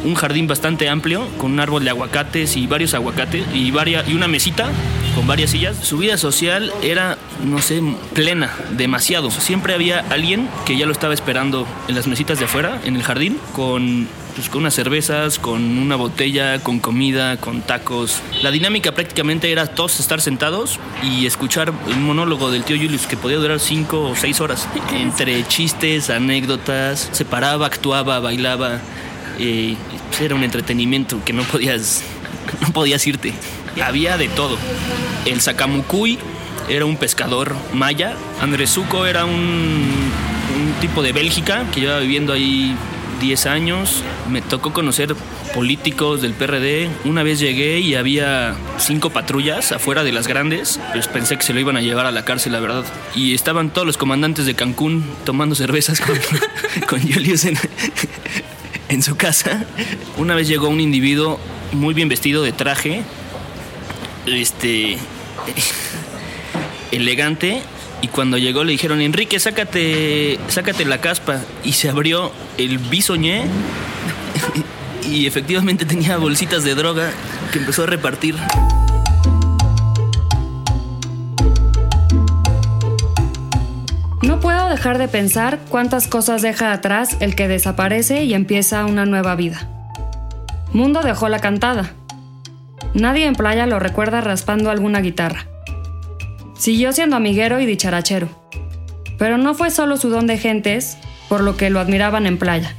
un 0.04 0.16
jardín 0.16 0.48
bastante 0.48 0.90
amplio, 0.90 1.28
con 1.38 1.52
un 1.52 1.60
árbol 1.60 1.84
de 1.84 1.90
aguacates 1.90 2.56
y 2.58 2.68
varios 2.68 2.94
aguacates, 2.94 3.46
y, 3.54 3.72
varias, 3.72 4.08
y 4.08 4.14
una 4.14 4.28
mesita 4.28 4.70
con 5.16 5.28
varias 5.28 5.52
sillas. 5.52 5.78
Su 5.82 5.98
vida 5.98 6.18
social 6.18 6.72
era, 6.82 7.18
no 7.44 7.62
sé, 7.62 7.82
plena, 8.14 8.52
demasiado. 8.72 9.32
Siempre 9.32 9.74
había 9.74 10.00
alguien 10.10 10.48
que 10.66 10.78
ya 10.78 10.86
lo 10.86 10.92
estaba 10.92 11.14
esperando 11.14 11.68
en 11.88 11.96
las 11.96 12.08
mesitas 12.08 12.40
de 12.40 12.46
afuera, 12.46 12.80
en 12.86 12.96
el 12.96 13.04
jardín, 13.04 13.38
con, 13.54 14.08
pues, 14.36 14.50
con 14.50 14.62
unas 14.62 14.74
cervezas, 14.74 15.40
con 15.40 15.78
una 15.78 15.96
botella, 15.96 16.60
con 16.60 16.80
comida, 16.80 17.38
con 17.38 17.62
tacos. 17.62 18.22
La 18.42 18.52
dinámica 18.52 18.94
prácticamente 18.94 19.52
era 19.52 19.68
todos 19.68 20.00
estar 20.00 20.22
sentados 20.22 20.80
y 21.04 21.26
escuchar 21.26 21.72
un 21.72 22.04
monólogo 22.04 22.50
del 22.52 22.64
tío 22.64 22.78
Julius 22.78 23.06
que 23.06 23.18
podía 23.18 23.38
durar 23.38 23.60
cinco 23.60 24.10
o 24.10 24.16
seis 24.16 24.40
horas, 24.40 24.68
entre 24.94 25.46
chistes, 25.48 26.10
anécdotas, 26.10 27.10
se 27.12 27.26
paraba, 27.26 27.66
actuaba, 27.66 28.20
bailaba. 28.20 28.80
Eh, 29.40 29.76
era 30.22 30.36
un 30.36 30.44
entretenimiento 30.44 31.24
que 31.24 31.34
no 31.34 31.44
podías, 31.44 32.04
no 32.62 32.72
podías 32.74 33.06
irte 33.08 33.34
había 33.82 34.18
de 34.18 34.28
todo. 34.28 34.58
El 35.26 35.42
Sacamucuy 35.42 36.18
era 36.70 36.86
un 36.86 36.98
pescador 36.98 37.56
maya. 37.74 38.16
Andresuco 38.42 39.06
era 39.06 39.26
un, 39.26 39.32
un 39.34 40.74
tipo 40.82 41.02
de 41.02 41.12
Bélgica 41.12 41.66
que 41.74 41.82
llevaba 41.82 42.00
viviendo 42.00 42.34
ahí 42.34 42.76
10 43.22 43.46
años. 43.48 44.04
Me 44.30 44.42
tocó 44.42 44.74
conocer 44.74 45.16
políticos 45.54 46.22
del 46.22 46.34
PRD. 46.34 46.90
Una 47.06 47.24
vez 47.24 47.40
llegué 47.40 47.80
y 47.80 47.96
había 47.96 48.56
cinco 48.78 49.10
patrullas 49.10 49.72
afuera 49.72 50.04
de 50.04 50.12
las 50.12 50.28
grandes. 50.28 50.80
Pues 50.94 51.08
pensé 51.08 51.38
que 51.38 51.44
se 51.44 51.54
lo 51.54 51.60
iban 51.60 51.78
a 51.78 51.82
llevar 51.82 52.06
a 52.06 52.12
la 52.12 52.26
cárcel, 52.26 52.54
la 52.54 52.60
verdad. 52.60 52.86
Y 53.16 53.34
estaban 53.34 53.72
todos 53.72 53.88
los 53.88 53.98
comandantes 53.98 54.46
de 54.46 54.56
Cancún 54.56 55.04
tomando 55.26 55.56
cervezas 55.56 56.00
con, 56.00 56.18
con 56.88 57.02
Julius 57.02 57.46
en, 57.46 57.58
en 58.90 59.02
su 59.02 59.16
casa. 59.16 59.66
Una 60.18 60.36
vez 60.36 60.48
llegó 60.48 60.68
un 60.68 60.82
individuo 60.82 61.40
muy 61.72 61.94
bien 61.94 62.10
vestido 62.10 62.44
de 62.44 62.52
traje, 62.52 63.04
este 64.26 64.98
elegante 66.92 67.64
y 68.02 68.08
cuando 68.08 68.38
llegó 68.38 68.64
le 68.64 68.72
dijeron, 68.72 69.02
Enrique, 69.02 69.40
sácate, 69.40 70.40
sácate 70.48 70.86
la 70.86 71.02
caspa. 71.02 71.42
Y 71.64 71.74
se 71.74 71.90
abrió 71.90 72.32
el 72.58 72.78
bisoñé 72.78 73.46
y 75.10 75.26
efectivamente 75.26 75.86
tenía 75.86 76.18
bolsitas 76.18 76.64
de 76.64 76.76
droga 76.76 77.12
que 77.52 77.60
empezó 77.60 77.84
a 77.84 77.88
repartir. 77.88 78.36
No 84.22 84.40
puedo 84.40 84.70
dejar 84.70 84.98
de 84.98 85.08
pensar 85.08 85.60
cuántas 85.70 86.08
cosas 86.08 86.42
deja 86.42 86.74
atrás 86.74 87.18
el 87.20 87.36
que 87.36 87.48
desaparece 87.48 88.24
y 88.24 88.34
empieza 88.34 88.86
una 88.86 89.06
nueva 89.06 89.36
vida. 89.36 89.68
Mundo 90.74 91.02
dejó 91.02 91.30
la 91.30 91.40
cantada, 91.40 91.94
Nadie 92.94 93.28
en 93.28 93.36
playa 93.36 93.68
lo 93.68 93.80
recuerda 93.80 94.22
raspando 94.22 94.72
alguna 94.72 95.02
guitarra. 95.02 95.46
Siguió 96.58 96.92
siendo 96.92 97.16
amiguero 97.16 97.60
y 97.60 97.66
dicharachero. 97.66 98.30
Pero 99.18 99.38
no 99.38 99.54
fue 99.54 99.70
solo 99.70 99.98
su 99.98 100.10
don 100.10 100.28
de 100.28 100.38
gentes, 100.38 100.98
por 101.28 101.42
lo 101.42 101.56
que 101.56 101.70
lo 101.70 101.80
admiraban 101.80 102.26
en 102.26 102.38
playa. 102.38 102.74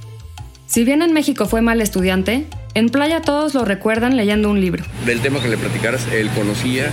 Si 0.66 0.85
bien 0.85 1.02
en 1.02 1.12
México 1.12 1.47
fue 1.47 1.62
mal 1.62 1.80
estudiante, 1.80 2.47
en 2.75 2.88
playa 2.88 3.23
todos 3.23 3.54
lo 3.54 3.64
recuerdan 3.64 4.16
leyendo 4.16 4.50
un 4.50 4.61
libro. 4.61 4.85
Del 5.06 5.20
tema 5.20 5.40
que 5.40 5.49
le 5.49 5.56
platicaras, 5.56 6.06
él 6.12 6.28
conocía 6.30 6.90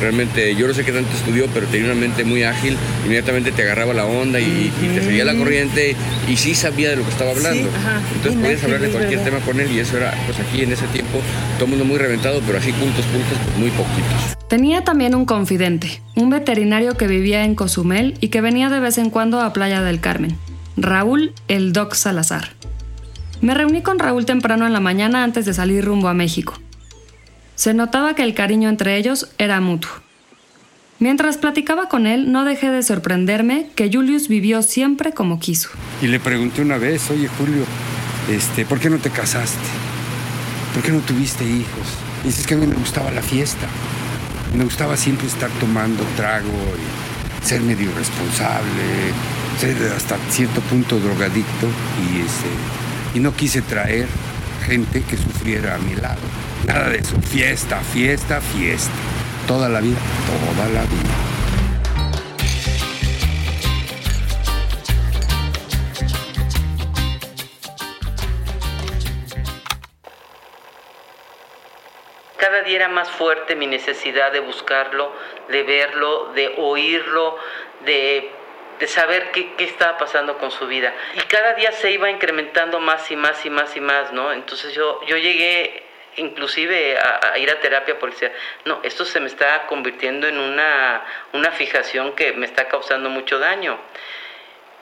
Realmente 0.00 0.54
yo 0.54 0.66
no 0.66 0.74
sé 0.74 0.84
qué 0.84 0.92
tanto 0.92 1.10
estudió, 1.14 1.46
pero 1.52 1.66
tenía 1.66 1.86
una 1.86 2.00
mente 2.00 2.24
muy 2.24 2.42
ágil, 2.42 2.76
inmediatamente 3.04 3.52
te 3.52 3.62
agarraba 3.62 3.92
la 3.92 4.06
onda 4.06 4.40
y, 4.40 4.72
te 4.94 5.02
seguía 5.02 5.24
la 5.24 5.34
corriente 5.34 5.94
y 6.28 6.36
sí 6.36 6.54
sabía 6.54 6.90
de 6.90 6.96
lo 6.96 7.04
que 7.04 7.10
estaba 7.10 7.30
hablando. 7.30 7.68
Entonces 8.14 8.40
podías 8.40 8.64
hablar 8.64 8.80
de 8.80 8.88
cualquier 8.88 9.24
tema 9.24 9.38
con 9.40 9.60
él 9.60 9.70
y 9.72 9.80
eso 9.80 9.96
era, 9.96 10.14
pues 10.26 10.38
aquí 10.40 10.62
en 10.62 10.72
ese 10.72 10.86
tiempo, 10.88 11.20
todo 11.54 11.64
el 11.66 11.70
mundo 11.70 11.84
muy 11.84 11.98
reventado, 11.98 12.40
pero 12.46 12.58
así 12.58 12.72
puntos, 12.72 13.04
puntos, 13.06 13.38
pues 13.44 13.58
muy 13.58 13.70
poquitos. 13.70 14.36
Tenía 14.48 14.82
también 14.84 15.14
un 15.14 15.26
confidente, 15.26 16.02
un 16.16 16.30
veterinario 16.30 16.96
que 16.96 17.06
vivía 17.06 17.44
en 17.44 17.54
Cozumel 17.54 18.16
y 18.20 18.28
que 18.28 18.40
venía 18.40 18.68
de 18.68 18.80
vez 18.80 18.98
en 18.98 19.10
cuando 19.10 19.40
a 19.40 19.52
Playa 19.52 19.82
del 19.82 20.00
Carmen, 20.00 20.36
Raúl 20.76 21.34
el 21.48 21.72
Doc 21.72 21.94
Salazar. 21.94 22.50
Me 23.40 23.54
reuní 23.54 23.82
con 23.82 23.98
Raúl 23.98 24.26
temprano 24.26 24.66
en 24.66 24.72
la 24.72 24.80
mañana 24.80 25.24
antes 25.24 25.46
de 25.46 25.54
salir 25.54 25.84
rumbo 25.84 26.08
a 26.08 26.14
México. 26.14 26.58
Se 27.60 27.74
notaba 27.74 28.14
que 28.14 28.22
el 28.22 28.32
cariño 28.32 28.70
entre 28.70 28.96
ellos 28.96 29.28
era 29.36 29.60
mutuo. 29.60 29.90
Mientras 30.98 31.36
platicaba 31.36 31.90
con 31.90 32.06
él, 32.06 32.32
no 32.32 32.46
dejé 32.46 32.70
de 32.70 32.82
sorprenderme 32.82 33.66
que 33.74 33.90
Julius 33.92 34.28
vivió 34.28 34.62
siempre 34.62 35.12
como 35.12 35.38
quiso. 35.38 35.68
Y 36.00 36.06
le 36.06 36.20
pregunté 36.20 36.62
una 36.62 36.78
vez, 36.78 37.10
oye 37.10 37.28
Julio, 37.28 37.64
este, 38.30 38.64
¿por 38.64 38.80
qué 38.80 38.88
no 38.88 38.96
te 38.96 39.10
casaste? 39.10 39.58
¿Por 40.72 40.82
qué 40.82 40.90
no 40.90 41.00
tuviste 41.00 41.44
hijos? 41.44 41.86
Y 42.24 42.28
dices 42.28 42.46
que 42.46 42.54
a 42.54 42.56
mí 42.56 42.66
me 42.66 42.76
gustaba 42.76 43.10
la 43.10 43.20
fiesta. 43.20 43.66
Me 44.56 44.64
gustaba 44.64 44.96
siempre 44.96 45.26
estar 45.26 45.50
tomando 45.60 46.02
trago 46.16 46.48
y 46.48 47.46
ser 47.46 47.60
medio 47.60 47.90
irresponsable, 47.90 49.12
ser 49.58 49.76
hasta 49.92 50.16
cierto 50.30 50.62
punto 50.62 50.98
drogadicto 50.98 51.66
y, 52.08 52.20
este, 52.20 53.18
y 53.18 53.20
no 53.20 53.36
quise 53.36 53.60
traer 53.60 54.06
gente 54.64 55.02
que 55.02 55.18
sufriera 55.18 55.74
a 55.74 55.78
mi 55.78 55.94
lado. 55.94 56.39
Nada 56.66 56.90
de 56.90 56.98
eso. 56.98 57.20
Fiesta, 57.22 57.80
fiesta, 57.80 58.40
fiesta. 58.40 58.92
Toda 59.46 59.68
la 59.68 59.80
vida, 59.80 59.98
toda 60.26 60.68
la 60.68 60.82
vida. 60.82 61.30
Cada 72.36 72.62
día 72.62 72.76
era 72.76 72.88
más 72.88 73.10
fuerte 73.10 73.56
mi 73.56 73.66
necesidad 73.66 74.32
de 74.32 74.40
buscarlo, 74.40 75.12
de 75.48 75.62
verlo, 75.62 76.32
de 76.34 76.54
oírlo, 76.58 77.38
de, 77.84 78.30
saber 78.86 79.30
qué, 79.30 79.54
qué, 79.54 79.64
estaba 79.64 79.98
pasando 79.98 80.38
con 80.38 80.50
su 80.50 80.66
vida. 80.66 80.94
Y 81.14 81.20
cada 81.22 81.54
día 81.54 81.72
se 81.72 81.90
iba 81.90 82.10
incrementando 82.10 82.80
más 82.80 83.10
y 83.10 83.16
más 83.16 83.44
y 83.44 83.50
más 83.50 83.76
y 83.76 83.80
más, 83.80 84.12
¿no? 84.12 84.32
Entonces 84.32 84.72
yo, 84.74 85.00
yo 85.06 85.16
llegué 85.16 85.89
inclusive 86.16 86.98
a, 86.98 87.38
ir 87.38 87.50
a 87.50 87.60
terapia 87.60 87.98
porque 87.98 88.32
no, 88.64 88.80
esto 88.82 89.04
se 89.04 89.20
me 89.20 89.26
está 89.26 89.66
convirtiendo 89.66 90.26
en 90.26 90.38
una, 90.38 91.02
una 91.32 91.52
fijación 91.52 92.14
que 92.14 92.32
me 92.32 92.46
está 92.46 92.68
causando 92.68 93.10
mucho 93.10 93.38
daño. 93.38 93.78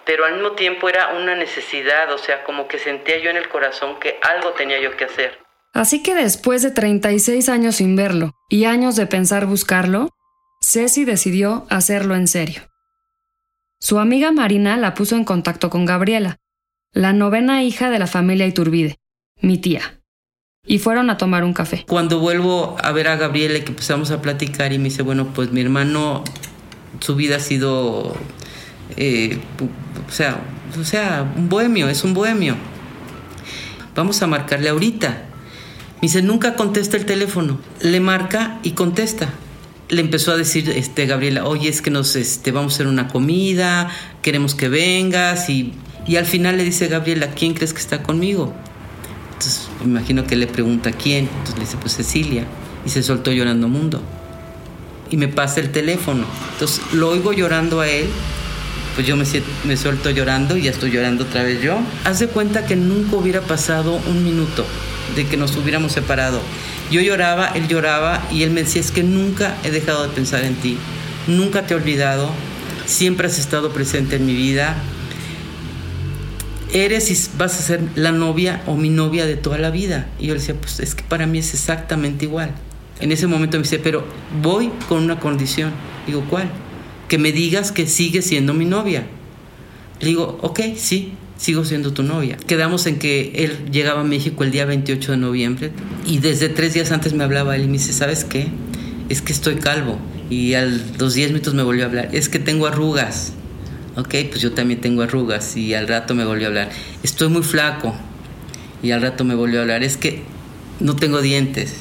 pero 0.05 0.25
al 0.25 0.35
mismo 0.35 0.53
tiempo 0.53 0.89
era 0.89 1.09
una 1.09 1.35
necesidad, 1.35 2.11
o 2.13 2.19
sea, 2.19 2.43
como 2.45 2.67
que 2.67 2.79
sentía 2.79 3.19
yo 3.19 3.29
en 3.31 3.37
el 3.37 3.49
corazón 3.49 4.01
que 4.01 4.19
algo 4.23 4.53
tenía 4.53 4.81
yo 4.81 4.97
que 4.97 5.05
hacer. 5.05 5.39
Así 5.75 6.03
que 6.03 6.15
después 6.15 6.63
de 6.63 6.71
36 6.71 7.49
años 7.49 7.77
sin 7.77 7.95
verlo 7.95 8.33
y 8.49 8.65
años 8.65 8.97
de 8.97 9.07
pensar 9.07 9.47
buscarlo, 9.47 10.09
Ceci 10.61 11.05
decidió 11.05 11.67
hacerlo 11.71 12.15
en 12.15 12.27
serio. 12.27 12.63
Su 13.81 13.99
amiga 13.99 14.33
Marina 14.33 14.77
la 14.77 14.95
puso 14.95 15.15
en 15.15 15.25
contacto 15.25 15.71
con 15.71 15.85
Gabriela, 15.85 16.39
la 16.93 17.13
novena 17.13 17.63
hija 17.63 17.91
de 17.91 17.99
la 17.99 18.07
familia 18.07 18.47
Iturbide, 18.47 18.97
mi 19.41 19.59
tía. 19.59 19.98
Y 20.71 20.79
fueron 20.79 21.09
a 21.09 21.17
tomar 21.17 21.45
un 21.45 21.55
café. 21.55 21.85
Cuando 21.89 22.21
vuelvo 22.21 22.77
a 22.83 22.93
ver 22.93 23.09
a 23.09 23.17
Gabriela 23.17 23.57
y 23.57 23.63
que 23.63 23.71
empezamos 23.71 24.11
a 24.11 24.21
platicar 24.21 24.75
y 24.75 24.79
me 24.79 24.85
dice, 24.85 25.03
bueno, 25.03 25.29
pues 25.35 25.51
mi 25.51 25.63
hermano, 25.63 26.25
su 27.01 27.17
vida 27.17 27.37
ha 27.37 27.41
sido, 27.41 28.15
eh, 28.99 29.39
o, 30.07 30.13
sea, 30.13 30.43
o 30.79 30.85
sea, 30.85 31.33
un 31.37 31.49
bohemio, 31.49 31.89
es 31.89 32.05
un 32.05 32.13
bohemio. 32.13 32.55
Vamos 33.95 34.21
a 34.21 34.27
marcarle 34.27 34.69
ahorita. 34.69 35.09
Me 35.09 36.03
dice, 36.03 36.21
nunca 36.21 36.55
contesta 36.55 36.99
el 36.99 37.07
teléfono. 37.07 37.59
Le 37.81 37.99
marca 38.01 38.59
y 38.63 38.73
contesta 38.73 39.31
le 39.89 40.03
empezó 40.03 40.33
a 40.33 40.37
decir 40.37 40.69
este 40.69 41.07
Gabriela, 41.07 41.47
oye, 41.47 41.71
es 41.71 41.81
que 41.81 41.91
nos 41.91 42.15
este, 42.15 42.53
vamos 42.53 42.75
a 42.75 42.77
hacer 42.77 42.89
una 42.89 43.09
comida, 43.09 43.89
queremos 44.21 44.55
que 44.55 44.69
vengas 44.69 45.49
y, 45.49 45.73
y 46.07 46.17
al 46.17 46.27
final 46.27 46.59
le 46.59 46.65
dice 46.65 46.89
Gabriela, 46.89 47.31
¿quién 47.31 47.55
crees 47.55 47.73
que 47.73 47.81
está 47.81 48.03
conmigo? 48.03 48.55
Entonces 49.39 49.69
me 49.79 49.87
imagino 49.87 50.27
que 50.27 50.35
le 50.35 50.49
pregunta 50.49 50.91
quién, 50.91 51.29
entonces 51.31 51.55
le 51.55 51.61
dice 51.61 51.77
pues 51.81 51.95
Cecilia 51.95 52.45
y 52.85 52.89
se 52.89 53.05
soltó 53.05 53.31
llorando 53.31 53.69
mundo 53.69 54.03
y 55.11 55.17
me 55.17 55.29
pasa 55.29 55.61
el 55.61 55.71
teléfono, 55.71 56.25
entonces 56.55 56.83
lo 56.93 57.11
oigo 57.11 57.33
llorando 57.33 57.81
a 57.81 57.89
él, 57.89 58.07
pues 58.97 59.07
yo 59.07 59.17
me, 59.17 59.25
me 59.65 59.77
suelto 59.77 60.11
llorando 60.11 60.57
y 60.57 60.63
ya 60.63 60.73
estoy 60.73 60.91
llorando 60.91 61.23
otra 61.23 61.45
vez 61.45 61.63
yo. 61.63 61.79
Haz 62.05 62.19
de 62.19 62.27
cuenta 62.27 62.67
que 62.67 62.75
nunca 62.75 63.15
hubiera 63.15 63.41
pasado 63.41 64.01
un 64.09 64.25
minuto 64.25 64.67
de 65.15 65.25
que 65.25 65.37
nos 65.37 65.57
hubiéramos 65.57 65.93
separado. 65.93 66.41
Yo 66.91 67.01
lloraba, 67.01 67.47
él 67.55 67.69
lloraba 67.69 68.27
y 68.33 68.43
él 68.43 68.51
me 68.51 68.65
decía, 68.65 68.81
es 68.81 68.91
que 68.91 69.05
nunca 69.05 69.57
he 69.63 69.71
dejado 69.71 70.03
de 70.03 70.09
pensar 70.09 70.43
en 70.43 70.57
ti, 70.57 70.79
nunca 71.29 71.65
te 71.65 71.75
he 71.75 71.77
olvidado, 71.77 72.29
siempre 72.87 73.29
has 73.29 73.39
estado 73.39 73.73
presente 73.73 74.17
en 74.17 74.27
mi 74.27 74.35
vida, 74.35 74.75
eres 76.73 77.11
y 77.11 77.37
vas 77.39 77.59
a 77.59 77.63
ser 77.63 77.81
la 77.95 78.13
novia 78.13 78.63
o 78.67 78.77
mi 78.77 78.89
novia 78.89 79.27
de 79.27 79.37
toda 79.37 79.59
la 79.59 79.71
vida. 79.71 80.09
Y 80.19 80.27
yo 80.27 80.35
le 80.35 80.41
decía, 80.41 80.55
pues 80.55 80.81
es 80.81 80.95
que 80.95 81.03
para 81.03 81.27
mí 81.27 81.39
es 81.39 81.55
exactamente 81.55 82.25
igual. 82.25 82.53
En 83.01 83.13
ese 83.13 83.27
momento 83.27 83.57
me 83.57 83.63
dice, 83.63 83.79
pero 83.79 84.05
voy 84.43 84.71
con 84.89 85.03
una 85.03 85.21
condición. 85.21 85.73
Digo, 86.07 86.25
¿cuál? 86.29 86.51
Que 87.09 87.19
me 87.19 87.33
digas 87.33 87.73
que 87.73 87.87
sigues 87.87 88.27
siendo 88.27 88.55
mi 88.55 88.65
novia. 88.65 89.07
Le 90.01 90.09
digo, 90.09 90.39
ok, 90.43 90.61
sí, 90.77 91.13
sigo 91.37 91.65
siendo 91.65 91.93
tu 91.93 92.03
novia. 92.03 92.37
Quedamos 92.47 92.87
en 92.87 92.99
que 92.99 93.33
él 93.37 93.71
llegaba 93.71 94.03
a 94.03 94.05
México 94.05 94.45
el 94.45 94.51
día 94.51 94.65
28 94.65 95.13
de 95.13 95.19
noviembre 95.19 95.71
y 96.05 96.19
desde 96.19 96.49
tres 96.49 96.75
días 96.75 96.91
antes 96.91 97.15
me 97.15 97.25
hablaba 97.25 97.57
él 97.57 97.63
y 97.63 97.67
me 97.67 97.75
dice, 97.75 97.93
¿sabes 97.93 98.25
qué? 98.25 98.49
Es 99.09 99.23
que 99.23 99.33
estoy 99.33 99.57
calvo. 99.57 99.99
Y 100.31 100.55
a 100.55 100.67
los 100.67 101.15
10 101.15 101.31
minutos 101.31 101.55
me 101.55 101.63
volvió 101.63 101.85
a 101.85 101.87
hablar, 101.87 102.11
es 102.13 102.29
que 102.29 102.39
tengo 102.39 102.67
arrugas. 102.67 103.33
Ok, 103.99 104.15
pues 104.31 104.41
yo 104.41 104.53
también 104.53 104.81
tengo 104.81 105.03
arrugas 105.03 105.57
y 105.57 105.75
al 105.75 105.89
rato 105.89 106.15
me 106.15 106.25
volvió 106.25 106.47
a 106.47 106.49
hablar, 106.51 106.71
estoy 107.03 107.29
muy 107.31 107.43
flaco. 107.43 107.97
Y 108.81 108.93
al 108.93 109.03
rato 109.03 109.25
me 109.25 109.35
volvió 109.35 109.59
a 109.59 109.63
hablar, 109.63 109.83
es 109.83 109.97
que 109.97 110.23
no 110.79 110.95
tengo 110.95 111.21
dientes. 111.21 111.79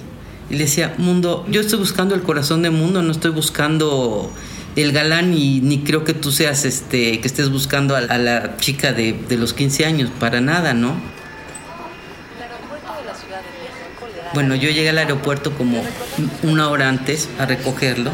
Y 0.50 0.54
le 0.56 0.64
decía, 0.64 0.96
mundo, 0.98 1.46
yo 1.48 1.62
estoy 1.62 1.78
buscando 1.78 2.16
el 2.16 2.24
corazón 2.24 2.64
del 2.64 2.72
mundo, 2.72 3.04
no 3.04 3.12
estoy 3.12 3.30
buscando 3.30 4.32
el 4.76 4.94
galán 4.94 5.32
y 5.36 5.62
ni 5.62 5.84
creo 5.84 6.04
que 6.06 6.16
tú 6.16 6.32
seas 6.32 6.66
este 6.66 7.22
que 7.22 7.28
estés 7.28 7.52
buscando 7.52 7.96
a, 7.96 8.02
la 8.02 8.58
chica 8.58 8.94
de, 8.94 9.14
de, 9.14 9.38
los 9.38 9.54
15 9.54 9.86
años, 9.86 10.10
para 10.20 10.42
nada, 10.42 10.74
¿no? 10.74 10.96
Bueno, 14.34 14.56
yo 14.56 14.72
llegué 14.72 14.90
al 14.90 14.98
aeropuerto 14.98 15.52
como 15.52 15.84
una 16.42 16.70
hora 16.70 16.90
antes 16.90 17.30
a 17.38 17.46
recogerlo 17.46 18.10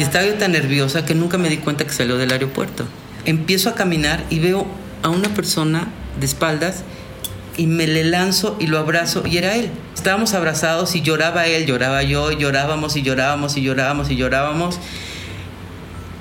y 0.00 0.02
estaba 0.02 0.26
yo 0.26 0.34
tan 0.34 0.50
nerviosa 0.50 1.04
que 1.04 1.14
nunca 1.14 1.38
me 1.38 1.48
di 1.48 1.58
cuenta 1.58 1.84
que 1.84 1.92
salió 1.92 2.18
del 2.18 2.32
aeropuerto. 2.32 2.86
Empiezo 3.26 3.68
a 3.68 3.74
caminar 3.74 4.24
y 4.30 4.38
veo 4.38 4.66
a 5.02 5.08
una 5.08 5.28
persona 5.28 5.88
de 6.18 6.26
espaldas 6.26 6.84
y 7.56 7.66
me 7.66 7.86
le 7.86 8.04
lanzo 8.04 8.56
y 8.58 8.66
lo 8.68 8.78
abrazo 8.78 9.26
y 9.26 9.36
era 9.36 9.54
él. 9.56 9.70
Estábamos 9.94 10.34
abrazados 10.34 10.94
y 10.94 11.02
lloraba 11.02 11.46
él, 11.46 11.66
lloraba 11.66 12.02
yo, 12.02 12.32
llorábamos 12.32 12.96
y 12.96 13.02
llorábamos 13.02 13.56
y 13.56 13.62
llorábamos 13.62 14.10
y 14.10 14.16
llorábamos 14.16 14.80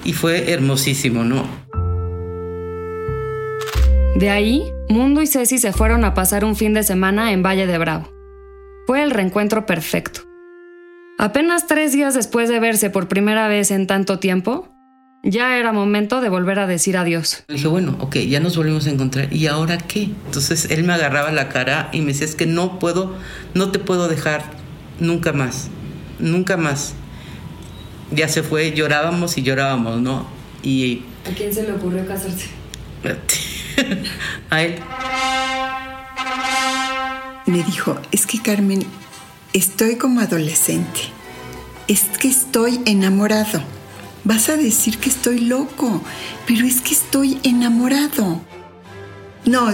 y 0.03 0.13
fue 0.13 0.51
hermosísimo, 0.51 1.23
¿no? 1.23 1.45
De 4.15 4.29
ahí, 4.29 4.63
Mundo 4.87 5.21
y 5.21 5.27
Ceci 5.27 5.57
se 5.57 5.73
fueron 5.73 6.05
a 6.05 6.13
pasar 6.13 6.45
un 6.45 6.55
fin 6.55 6.73
de 6.73 6.83
semana 6.83 7.33
en 7.33 7.43
Valle 7.43 7.67
de 7.67 7.77
Bravo. 7.77 8.09
Fue 8.87 9.03
el 9.03 9.11
reencuentro 9.11 9.65
perfecto. 9.65 10.21
Apenas 11.17 11.67
tres 11.67 11.91
días 11.91 12.13
después 12.13 12.49
de 12.49 12.59
verse 12.59 12.89
por 12.89 13.07
primera 13.07 13.47
vez 13.47 13.71
en 13.71 13.87
tanto 13.87 14.19
tiempo, 14.19 14.74
ya 15.25 15.57
era 15.57 15.73
momento 15.73 16.21
de 16.21 16.29
volver 16.29 16.59
a 16.59 16.67
decir 16.67 16.95
adiós. 16.95 17.43
dije, 17.49 17.67
bueno, 17.67 17.97
ok, 17.99 18.17
ya 18.17 18.39
nos 18.39 18.55
volvimos 18.55 18.87
a 18.87 18.91
encontrar. 18.91 19.33
¿Y 19.33 19.47
ahora 19.47 19.77
qué? 19.77 20.09
Entonces 20.25 20.69
él 20.71 20.83
me 20.83 20.93
agarraba 20.93 21.31
la 21.31 21.49
cara 21.49 21.89
y 21.91 21.99
me 21.99 22.07
decía, 22.13 22.25
es 22.25 22.35
que 22.35 22.45
no 22.45 22.79
puedo, 22.79 23.13
no 23.53 23.71
te 23.71 23.79
puedo 23.79 24.07
dejar 24.07 24.43
nunca 24.99 25.33
más, 25.33 25.69
nunca 26.19 26.55
más 26.55 26.93
ya 28.11 28.27
se 28.27 28.43
fue, 28.43 28.71
llorábamos 28.73 29.37
y 29.37 29.41
llorábamos, 29.41 29.99
¿no? 29.99 30.27
Y... 30.63 31.03
¿A 31.29 31.33
quién 31.35 31.53
se 31.53 31.63
le 31.63 31.73
ocurrió 31.73 32.05
casarse? 32.05 32.47
a 34.49 34.61
él. 34.61 34.75
Me 37.45 37.63
dijo, 37.63 37.99
es 38.11 38.25
que 38.25 38.41
Carmen, 38.41 38.83
estoy 39.53 39.97
como 39.97 40.21
adolescente. 40.21 41.01
Es 41.87 42.03
que 42.19 42.27
estoy 42.27 42.79
enamorado. 42.85 43.61
Vas 44.25 44.49
a 44.49 44.57
decir 44.57 44.97
que 44.97 45.09
estoy 45.09 45.39
loco, 45.39 46.01
pero 46.47 46.65
es 46.65 46.81
que 46.81 46.95
estoy 46.95 47.39
enamorado. 47.43 48.41
No, 49.45 49.67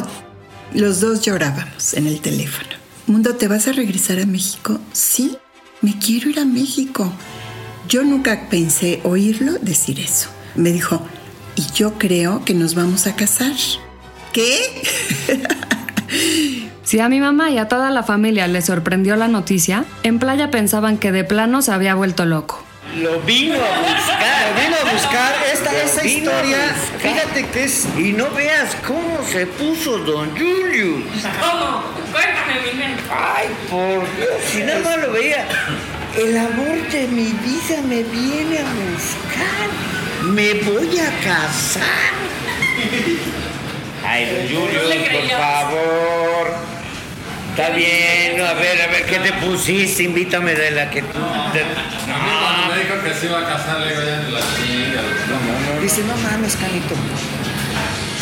los 0.73 0.99
dos 0.99 1.21
llorábamos 1.21 1.93
en 1.93 2.05
el 2.05 2.19
teléfono. 2.19 2.69
Mundo, 3.07 3.35
¿te 3.35 3.47
vas 3.47 3.69
a 3.69 3.71
regresar 3.71 4.19
a 4.19 4.25
México? 4.25 4.77
Sí, 4.91 5.37
me 5.79 5.97
quiero 5.97 6.29
ir 6.29 6.39
a 6.39 6.45
México. 6.45 7.11
Yo 7.87 8.03
nunca 8.03 8.49
pensé 8.49 8.99
oírlo 9.05 9.53
decir 9.53 10.01
eso. 10.01 10.29
Me 10.55 10.73
dijo, 10.73 11.01
y 11.55 11.65
yo 11.73 11.97
creo 11.97 12.43
que 12.43 12.53
nos 12.53 12.75
vamos 12.75 13.07
a 13.07 13.15
casar. 13.15 13.55
¿Qué? 14.33 14.83
Si 16.83 16.99
a 16.99 17.07
mi 17.07 17.21
mamá 17.21 17.49
y 17.51 17.57
a 17.57 17.69
toda 17.69 17.89
la 17.89 18.03
familia 18.03 18.47
le 18.47 18.61
sorprendió 18.61 19.15
la 19.15 19.29
noticia, 19.29 19.85
en 20.03 20.19
playa 20.19 20.51
pensaban 20.51 20.97
que 20.97 21.13
de 21.13 21.23
plano 21.23 21.61
se 21.61 21.71
había 21.71 21.95
vuelto 21.95 22.25
loco. 22.25 22.61
Lo 22.95 23.21
vino 23.21 23.55
a 23.55 23.79
buscar. 23.79 24.53
Lo 24.53 24.61
vino 24.61 24.75
a 24.75 24.93
buscar. 24.93 25.33
Esta, 25.53 25.81
esa 25.81 26.05
historia, 26.05 26.57
fíjate 26.99 27.47
que 27.47 27.63
es. 27.63 27.87
Y 27.97 28.11
no 28.11 28.29
veas 28.31 28.75
cómo 28.85 29.25
se 29.31 29.45
puso 29.47 29.97
Don 29.99 30.31
Julius. 30.31 31.05
¿Cómo? 31.39 31.83
Cuéntame, 32.11 32.73
mi 32.73 32.95
Ay, 33.09 33.47
por 33.69 34.17
Dios, 34.17 34.29
si 34.51 34.63
nada 34.63 34.79
más 34.79 34.97
lo 34.97 35.11
veía. 35.13 35.47
El 36.17 36.37
amor 36.37 36.89
de 36.91 37.07
mi 37.07 37.27
vida 37.27 37.81
me 37.87 38.03
viene 38.03 38.59
a 38.59 38.63
buscar. 38.63 39.69
Me 40.23 40.53
voy 40.55 40.99
a 40.99 41.09
casar. 41.23 42.11
Ay, 44.05 44.49
Julio, 44.51 44.81
por 45.11 45.29
favor. 45.29 46.70
Está 47.51 47.69
bien, 47.71 48.39
a 48.39 48.53
ver, 48.53 48.81
a 48.81 48.87
ver, 48.87 49.05
¿qué 49.05 49.19
te 49.19 49.33
pusiste? 49.33 50.03
Invítame 50.03 50.55
de 50.55 50.71
la 50.71 50.89
que 50.89 51.01
tú... 51.01 51.19
Te... 51.51 51.63
No, 52.07 52.73
me 52.73 52.81
dijo 52.81 53.03
que 53.03 53.13
se 53.13 53.25
iba 53.25 53.39
a 53.39 53.45
casar, 53.45 53.81
le 53.81 53.89
digo, 53.89 54.01
ya 54.01 54.21
en 54.21 54.33
la 54.33 54.39
chinga. 54.39 55.01
No, 55.27 55.75
no, 55.75 55.81
Dice, 55.81 56.01
no 56.03 56.15
mames, 56.15 56.55
Canito. 56.55 56.95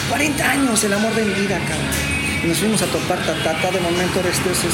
40 0.09 0.49
años, 0.49 0.83
el 0.83 0.93
amor 0.93 1.13
de 1.13 1.25
mi 1.25 1.33
vida, 1.33 1.59
cabrón. 1.59 2.47
Nos 2.47 2.57
fuimos 2.57 2.81
a 2.81 2.87
topar, 2.87 3.19
tatata, 3.19 3.69
de 3.69 3.79
momento 3.79 4.19
eres 4.21 4.39
tú, 4.39 4.49
sí. 4.55 4.67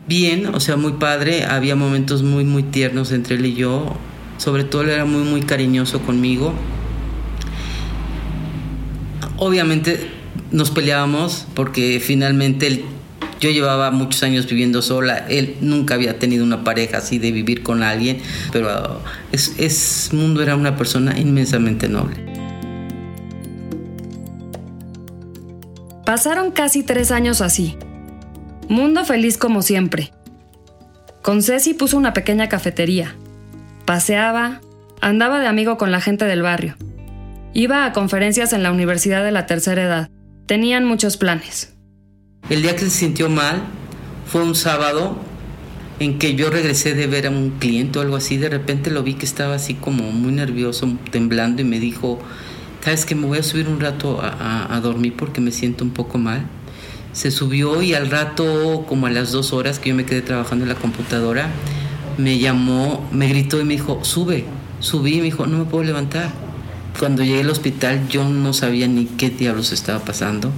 Bien, 0.07 0.47
o 0.47 0.59
sea, 0.59 0.77
muy 0.77 0.93
padre. 0.93 1.45
Había 1.45 1.75
momentos 1.75 2.23
muy, 2.23 2.43
muy 2.45 2.63
tiernos 2.63 3.11
entre 3.11 3.35
él 3.35 3.45
y 3.45 3.53
yo. 3.55 3.95
Sobre 4.37 4.63
todo 4.63 4.83
él 4.83 4.89
era 4.89 5.05
muy, 5.05 5.23
muy 5.23 5.41
cariñoso 5.41 6.01
conmigo. 6.01 6.53
Obviamente 9.37 10.09
nos 10.51 10.71
peleábamos 10.71 11.47
porque 11.53 12.01
finalmente 12.03 12.83
yo 13.39 13.49
llevaba 13.49 13.91
muchos 13.91 14.23
años 14.23 14.47
viviendo 14.47 14.81
sola. 14.81 15.25
Él 15.29 15.57
nunca 15.61 15.95
había 15.95 16.17
tenido 16.17 16.45
una 16.45 16.63
pareja 16.63 16.99
así 16.99 17.19
de 17.19 17.31
vivir 17.31 17.61
con 17.61 17.83
alguien. 17.83 18.19
Pero 18.53 19.01
es, 19.33 19.55
es 19.57 20.09
Mundo 20.13 20.41
era 20.41 20.55
una 20.55 20.77
persona 20.77 21.19
inmensamente 21.19 21.89
noble. 21.89 22.30
Pasaron 26.05 26.51
casi 26.51 26.83
tres 26.83 27.11
años 27.11 27.41
así. 27.41 27.77
Mundo 28.67 29.05
feliz 29.05 29.37
como 29.37 29.61
siempre. 29.61 30.11
Con 31.21 31.43
Ceci 31.43 31.73
puso 31.73 31.97
una 31.97 32.13
pequeña 32.13 32.49
cafetería. 32.49 33.15
Paseaba, 33.85 34.61
andaba 35.01 35.39
de 35.39 35.47
amigo 35.47 35.77
con 35.77 35.91
la 35.91 36.01
gente 36.01 36.25
del 36.25 36.41
barrio. 36.41 36.75
Iba 37.53 37.85
a 37.85 37.93
conferencias 37.93 38.53
en 38.53 38.63
la 38.63 38.71
Universidad 38.71 39.23
de 39.23 39.31
la 39.31 39.45
Tercera 39.45 39.83
Edad. 39.83 40.09
Tenían 40.47 40.85
muchos 40.85 41.17
planes. 41.17 41.73
El 42.49 42.61
día 42.61 42.75
que 42.75 42.81
se 42.81 42.89
sintió 42.89 43.29
mal 43.29 43.61
fue 44.25 44.43
un 44.43 44.55
sábado 44.55 45.17
en 45.99 46.17
que 46.17 46.33
yo 46.33 46.49
regresé 46.49 46.95
de 46.95 47.05
ver 47.05 47.27
a 47.27 47.29
un 47.29 47.51
cliente 47.59 47.99
o 47.99 48.01
algo 48.01 48.15
así. 48.15 48.37
De 48.37 48.49
repente 48.49 48.89
lo 48.89 49.03
vi 49.03 49.13
que 49.13 49.25
estaba 49.25 49.55
así 49.55 49.75
como 49.75 50.11
muy 50.11 50.31
nervioso, 50.31 50.97
temblando 51.11 51.61
y 51.61 51.65
me 51.65 51.79
dijo, 51.79 52.19
¿sabes 52.83 53.05
que 53.05 53.15
me 53.15 53.27
voy 53.27 53.39
a 53.39 53.43
subir 53.43 53.67
un 53.67 53.79
rato 53.79 54.19
a, 54.21 54.75
a, 54.75 54.79
dormir 54.81 55.15
porque 55.15 55.41
me 55.41 55.51
siento 55.51 55.83
un 55.83 55.91
poco 55.91 56.17
mal? 56.17 56.45
Se 57.13 57.31
subió 57.31 57.81
y 57.81 57.93
al 57.93 58.09
rato, 58.09 58.85
como 58.87 59.07
a 59.07 59.09
las 59.09 59.31
dos 59.31 59.53
horas 59.53 59.79
que 59.79 59.89
yo 59.89 59.95
me 59.95 60.05
quedé 60.05 60.21
trabajando 60.21 60.65
en 60.65 60.69
la 60.69 60.75
computadora, 60.75 61.49
me 62.17 62.39
llamó, 62.39 63.07
me 63.11 63.27
gritó 63.27 63.59
y 63.59 63.65
me 63.65 63.73
dijo, 63.73 64.03
sube. 64.03 64.45
Subí 64.79 65.15
y 65.15 65.17
me 65.17 65.23
dijo, 65.23 65.45
no 65.45 65.59
me 65.59 65.65
puedo 65.65 65.83
levantar. 65.83 66.31
Cuando 66.99 67.23
llegué 67.23 67.41
al 67.41 67.49
hospital 67.49 68.07
yo 68.09 68.27
no 68.27 68.53
sabía 68.53 68.87
ni 68.87 69.05
qué 69.05 69.29
diablos 69.29 69.71
estaba 69.71 69.99
pasando. 69.99 70.51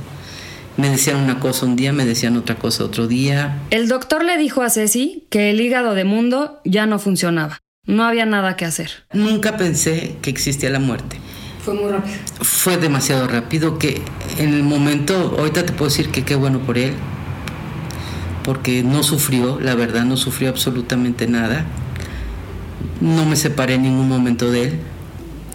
Me 0.77 0.89
decían 0.89 1.17
una 1.17 1.39
cosa 1.39 1.65
un 1.65 1.75
día, 1.75 1.93
me 1.93 2.05
decían 2.05 2.36
otra 2.36 2.55
cosa 2.55 2.83
otro 2.83 3.07
día. 3.07 3.62
El 3.69 3.88
doctor 3.88 4.23
le 4.23 4.38
dijo 4.38 4.62
a 4.63 4.69
Ceci 4.69 5.25
que 5.29 5.51
el 5.51 5.62
hígado 5.62 5.93
de 5.93 6.03
Mundo 6.03 6.62
ya 6.65 6.86
no 6.86 6.97
funcionaba. 6.97 7.59
No 7.86 8.05
había 8.05 8.25
nada 8.25 8.55
que 8.55 8.65
hacer. 8.65 8.89
Nunca 9.13 9.57
pensé 9.57 10.15
que 10.21 10.29
existía 10.29 10.69
la 10.69 10.79
muerte. 10.79 11.17
Fue 11.63 11.73
muy 11.73 11.91
rápido. 11.91 12.15
Fue 12.41 12.78
demasiado 12.78 13.28
rápido 13.28 13.80
que 13.80 14.02
en 14.38 14.54
el 14.54 14.63
momento, 14.63 15.36
ahorita 15.38 15.65
te 15.65 15.71
puedo 15.71 15.89
decir 15.89 16.10
que 16.10 16.23
qué 16.23 16.36
bueno 16.36 16.60
por 16.60 16.78
él, 16.78 16.93
porque 18.43 18.84
no 18.84 19.04
sufrió, 19.04 19.60
la 19.60 19.73
verdad, 19.76 20.04
no 20.04 20.17
sufrió 20.17 20.49
absolutamente 20.49 21.28
nada. 21.28 21.65
No 22.99 23.26
me 23.26 23.36
separé 23.36 23.76
en 23.76 23.84
ningún 23.84 24.10
momento 24.10 24.52
de 24.52 24.63
él. 24.63 24.80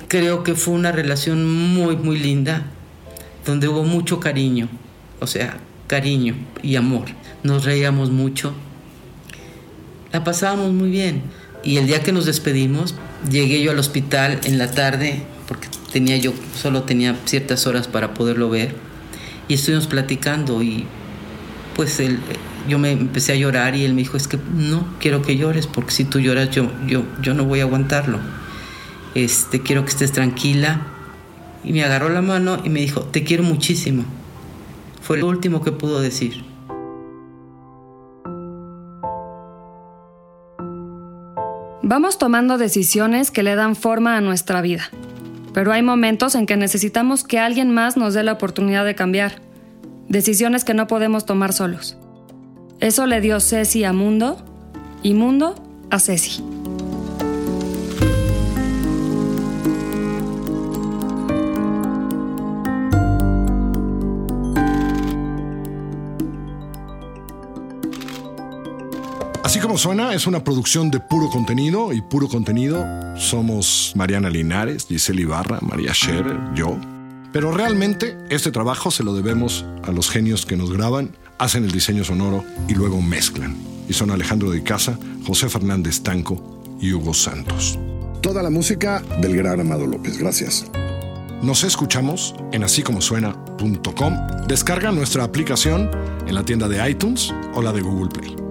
Creo 0.09 0.43
que 0.43 0.55
fue 0.55 0.75
una 0.75 0.93
relación 0.93 1.47
muy, 1.75 1.97
muy 1.97 2.19
linda, 2.19 2.65
donde 3.45 3.69
hubo 3.69 3.85
mucho 3.85 4.21
cariño, 4.21 4.69
o 5.21 5.27
sea, 5.27 5.59
cariño 5.87 6.35
y 6.63 6.77
amor. 6.77 7.07
Nos 7.43 7.65
reíamos 7.65 8.11
mucho, 8.11 8.55
la 10.13 10.25
pasábamos 10.25 10.73
muy 10.73 10.91
bien. 10.91 11.23
Y 11.63 11.77
el 11.77 11.87
día 11.87 12.03
que 12.03 12.13
nos 12.13 12.25
despedimos, 12.25 12.95
llegué 13.31 13.63
yo 13.63 13.73
al 13.73 13.79
hospital 13.79 14.41
en 14.45 14.57
la 14.57 14.71
tarde, 14.71 15.23
porque 15.47 15.69
tenía 15.93 16.17
yo, 16.17 16.33
solo 16.55 16.83
tenía 16.83 17.17
ciertas 17.25 17.67
horas 17.67 17.89
para 17.89 18.15
poderlo 18.15 18.51
ver, 18.51 18.75
y 19.49 19.55
estuvimos 19.55 19.87
platicando 19.87 20.63
y 20.63 20.87
pues 21.75 22.01
él, 22.01 22.19
yo 22.69 22.79
me 22.79 22.93
empecé 22.93 23.33
a 23.33 23.37
llorar 23.37 23.75
y 23.75 23.85
él 23.85 23.95
me 23.95 24.03
dijo, 24.03 24.17
es 24.17 24.29
que 24.29 24.39
no 24.55 24.87
quiero 25.01 25.23
que 25.23 25.37
llores, 25.37 25.67
porque 25.67 25.93
si 25.93 26.05
tú 26.05 26.19
lloras 26.19 26.51
yo, 26.51 26.71
yo, 26.87 27.05
yo 27.23 27.35
no 27.35 27.45
voy 27.45 27.61
a 27.61 27.63
aguantarlo. 27.63 28.19
Este, 29.15 29.61
quiero 29.61 29.85
que 29.85 29.91
estés 29.91 30.13
tranquila. 30.13 30.87
Y 31.65 31.73
me 31.73 31.83
agarró 31.83 32.09
la 32.09 32.23
mano 32.23 32.59
y 32.65 32.69
me 32.69 32.81
dijo, 32.81 33.03
te 33.03 33.25
quiero 33.25 33.43
muchísimo. 33.43 34.05
Fue 35.03 35.19
lo 35.19 35.27
último 35.27 35.63
que 35.63 35.73
pudo 35.73 36.01
decir. 36.01 36.45
Vamos 41.83 42.19
tomando 42.19 42.59
decisiones 42.59 43.31
que 43.31 43.43
le 43.43 43.55
dan 43.55 43.75
forma 43.75 44.17
a 44.17 44.21
nuestra 44.21 44.61
vida. 44.61 44.91
Pero 45.59 45.73
hay 45.73 45.83
momentos 45.83 46.37
en 46.37 46.47
que 46.47 46.57
necesitamos 46.57 47.25
que 47.25 47.41
alguien 47.41 47.73
más 47.73 47.97
nos 47.97 48.15
dé 48.15 48.23
la 48.23 48.31
oportunidad 48.31 48.85
de 48.85 48.95
cambiar. 48.95 49.43
Decisiones 50.07 50.63
que 50.63 50.73
no 50.73 50.87
podemos 50.87 51.27
tomar 51.27 51.53
solos. 51.53 51.99
Eso 52.79 53.07
le 53.07 53.21
dio 53.21 53.41
Ceci 53.41 53.83
a 53.83 53.93
Mundo 53.93 54.39
y 55.03 55.15
Mundo 55.15 55.57
a 55.91 55.99
Ceci. 55.99 56.45
Así 69.45 69.61
como 69.61 69.79
suena, 69.79 70.15
es 70.15 70.27
una 70.27 70.45
producción 70.45 70.91
de 70.91 71.01
puro 71.01 71.31
contenido 71.31 71.93
y 71.93 72.03
puro 72.03 72.29
contenido 72.29 72.85
somos 73.17 73.93
Mariana 73.95 74.31
Linares, 74.31 74.87
Giselle 74.87 75.23
Ibarra, 75.23 75.59
María 75.63 75.95
Scherer, 75.95 76.37
yo. 76.55 76.77
Pero 77.33 77.53
realmente 77.53 78.17
este 78.31 78.51
trabajo 78.51 78.91
se 78.91 79.05
lo 79.05 79.15
debemos 79.15 79.65
a 79.85 79.93
los 79.93 80.11
genios 80.11 80.45
que 80.45 80.57
nos 80.57 80.73
graban, 80.73 81.17
hacen 81.39 81.65
el 81.65 81.71
diseño 81.71 82.05
sonoro 82.05 82.45
y 82.69 82.75
luego 82.75 83.01
mezclan. 83.01 83.57
Y 83.89 83.93
son 83.93 84.11
Alejandro 84.11 84.51
de 84.51 84.63
Casa, 84.63 84.99
José 85.27 85.49
Fernández 85.49 86.03
Tanco 86.03 86.63
y 86.81 86.93
Hugo 86.93 87.15
Santos. 87.15 87.79
Toda 88.21 88.43
la 88.43 88.51
música 88.51 89.03
del 89.21 89.37
gran 89.37 89.61
Amado 89.61 89.87
López. 89.87 90.19
Gracias. 90.19 90.67
Nos 91.43 91.63
escuchamos 91.63 92.35
en 92.53 92.65
asícomosuena.com. 92.65 94.15
Descarga 94.49 94.91
nuestra 94.91 95.23
aplicación 95.25 95.91
en 96.27 96.35
la 96.35 96.45
tienda 96.45 96.69
de 96.69 96.91
iTunes 96.91 97.33
o 97.55 97.63
la 97.63 97.73
de 97.73 97.81
Google 97.81 98.11
Play. 98.11 98.48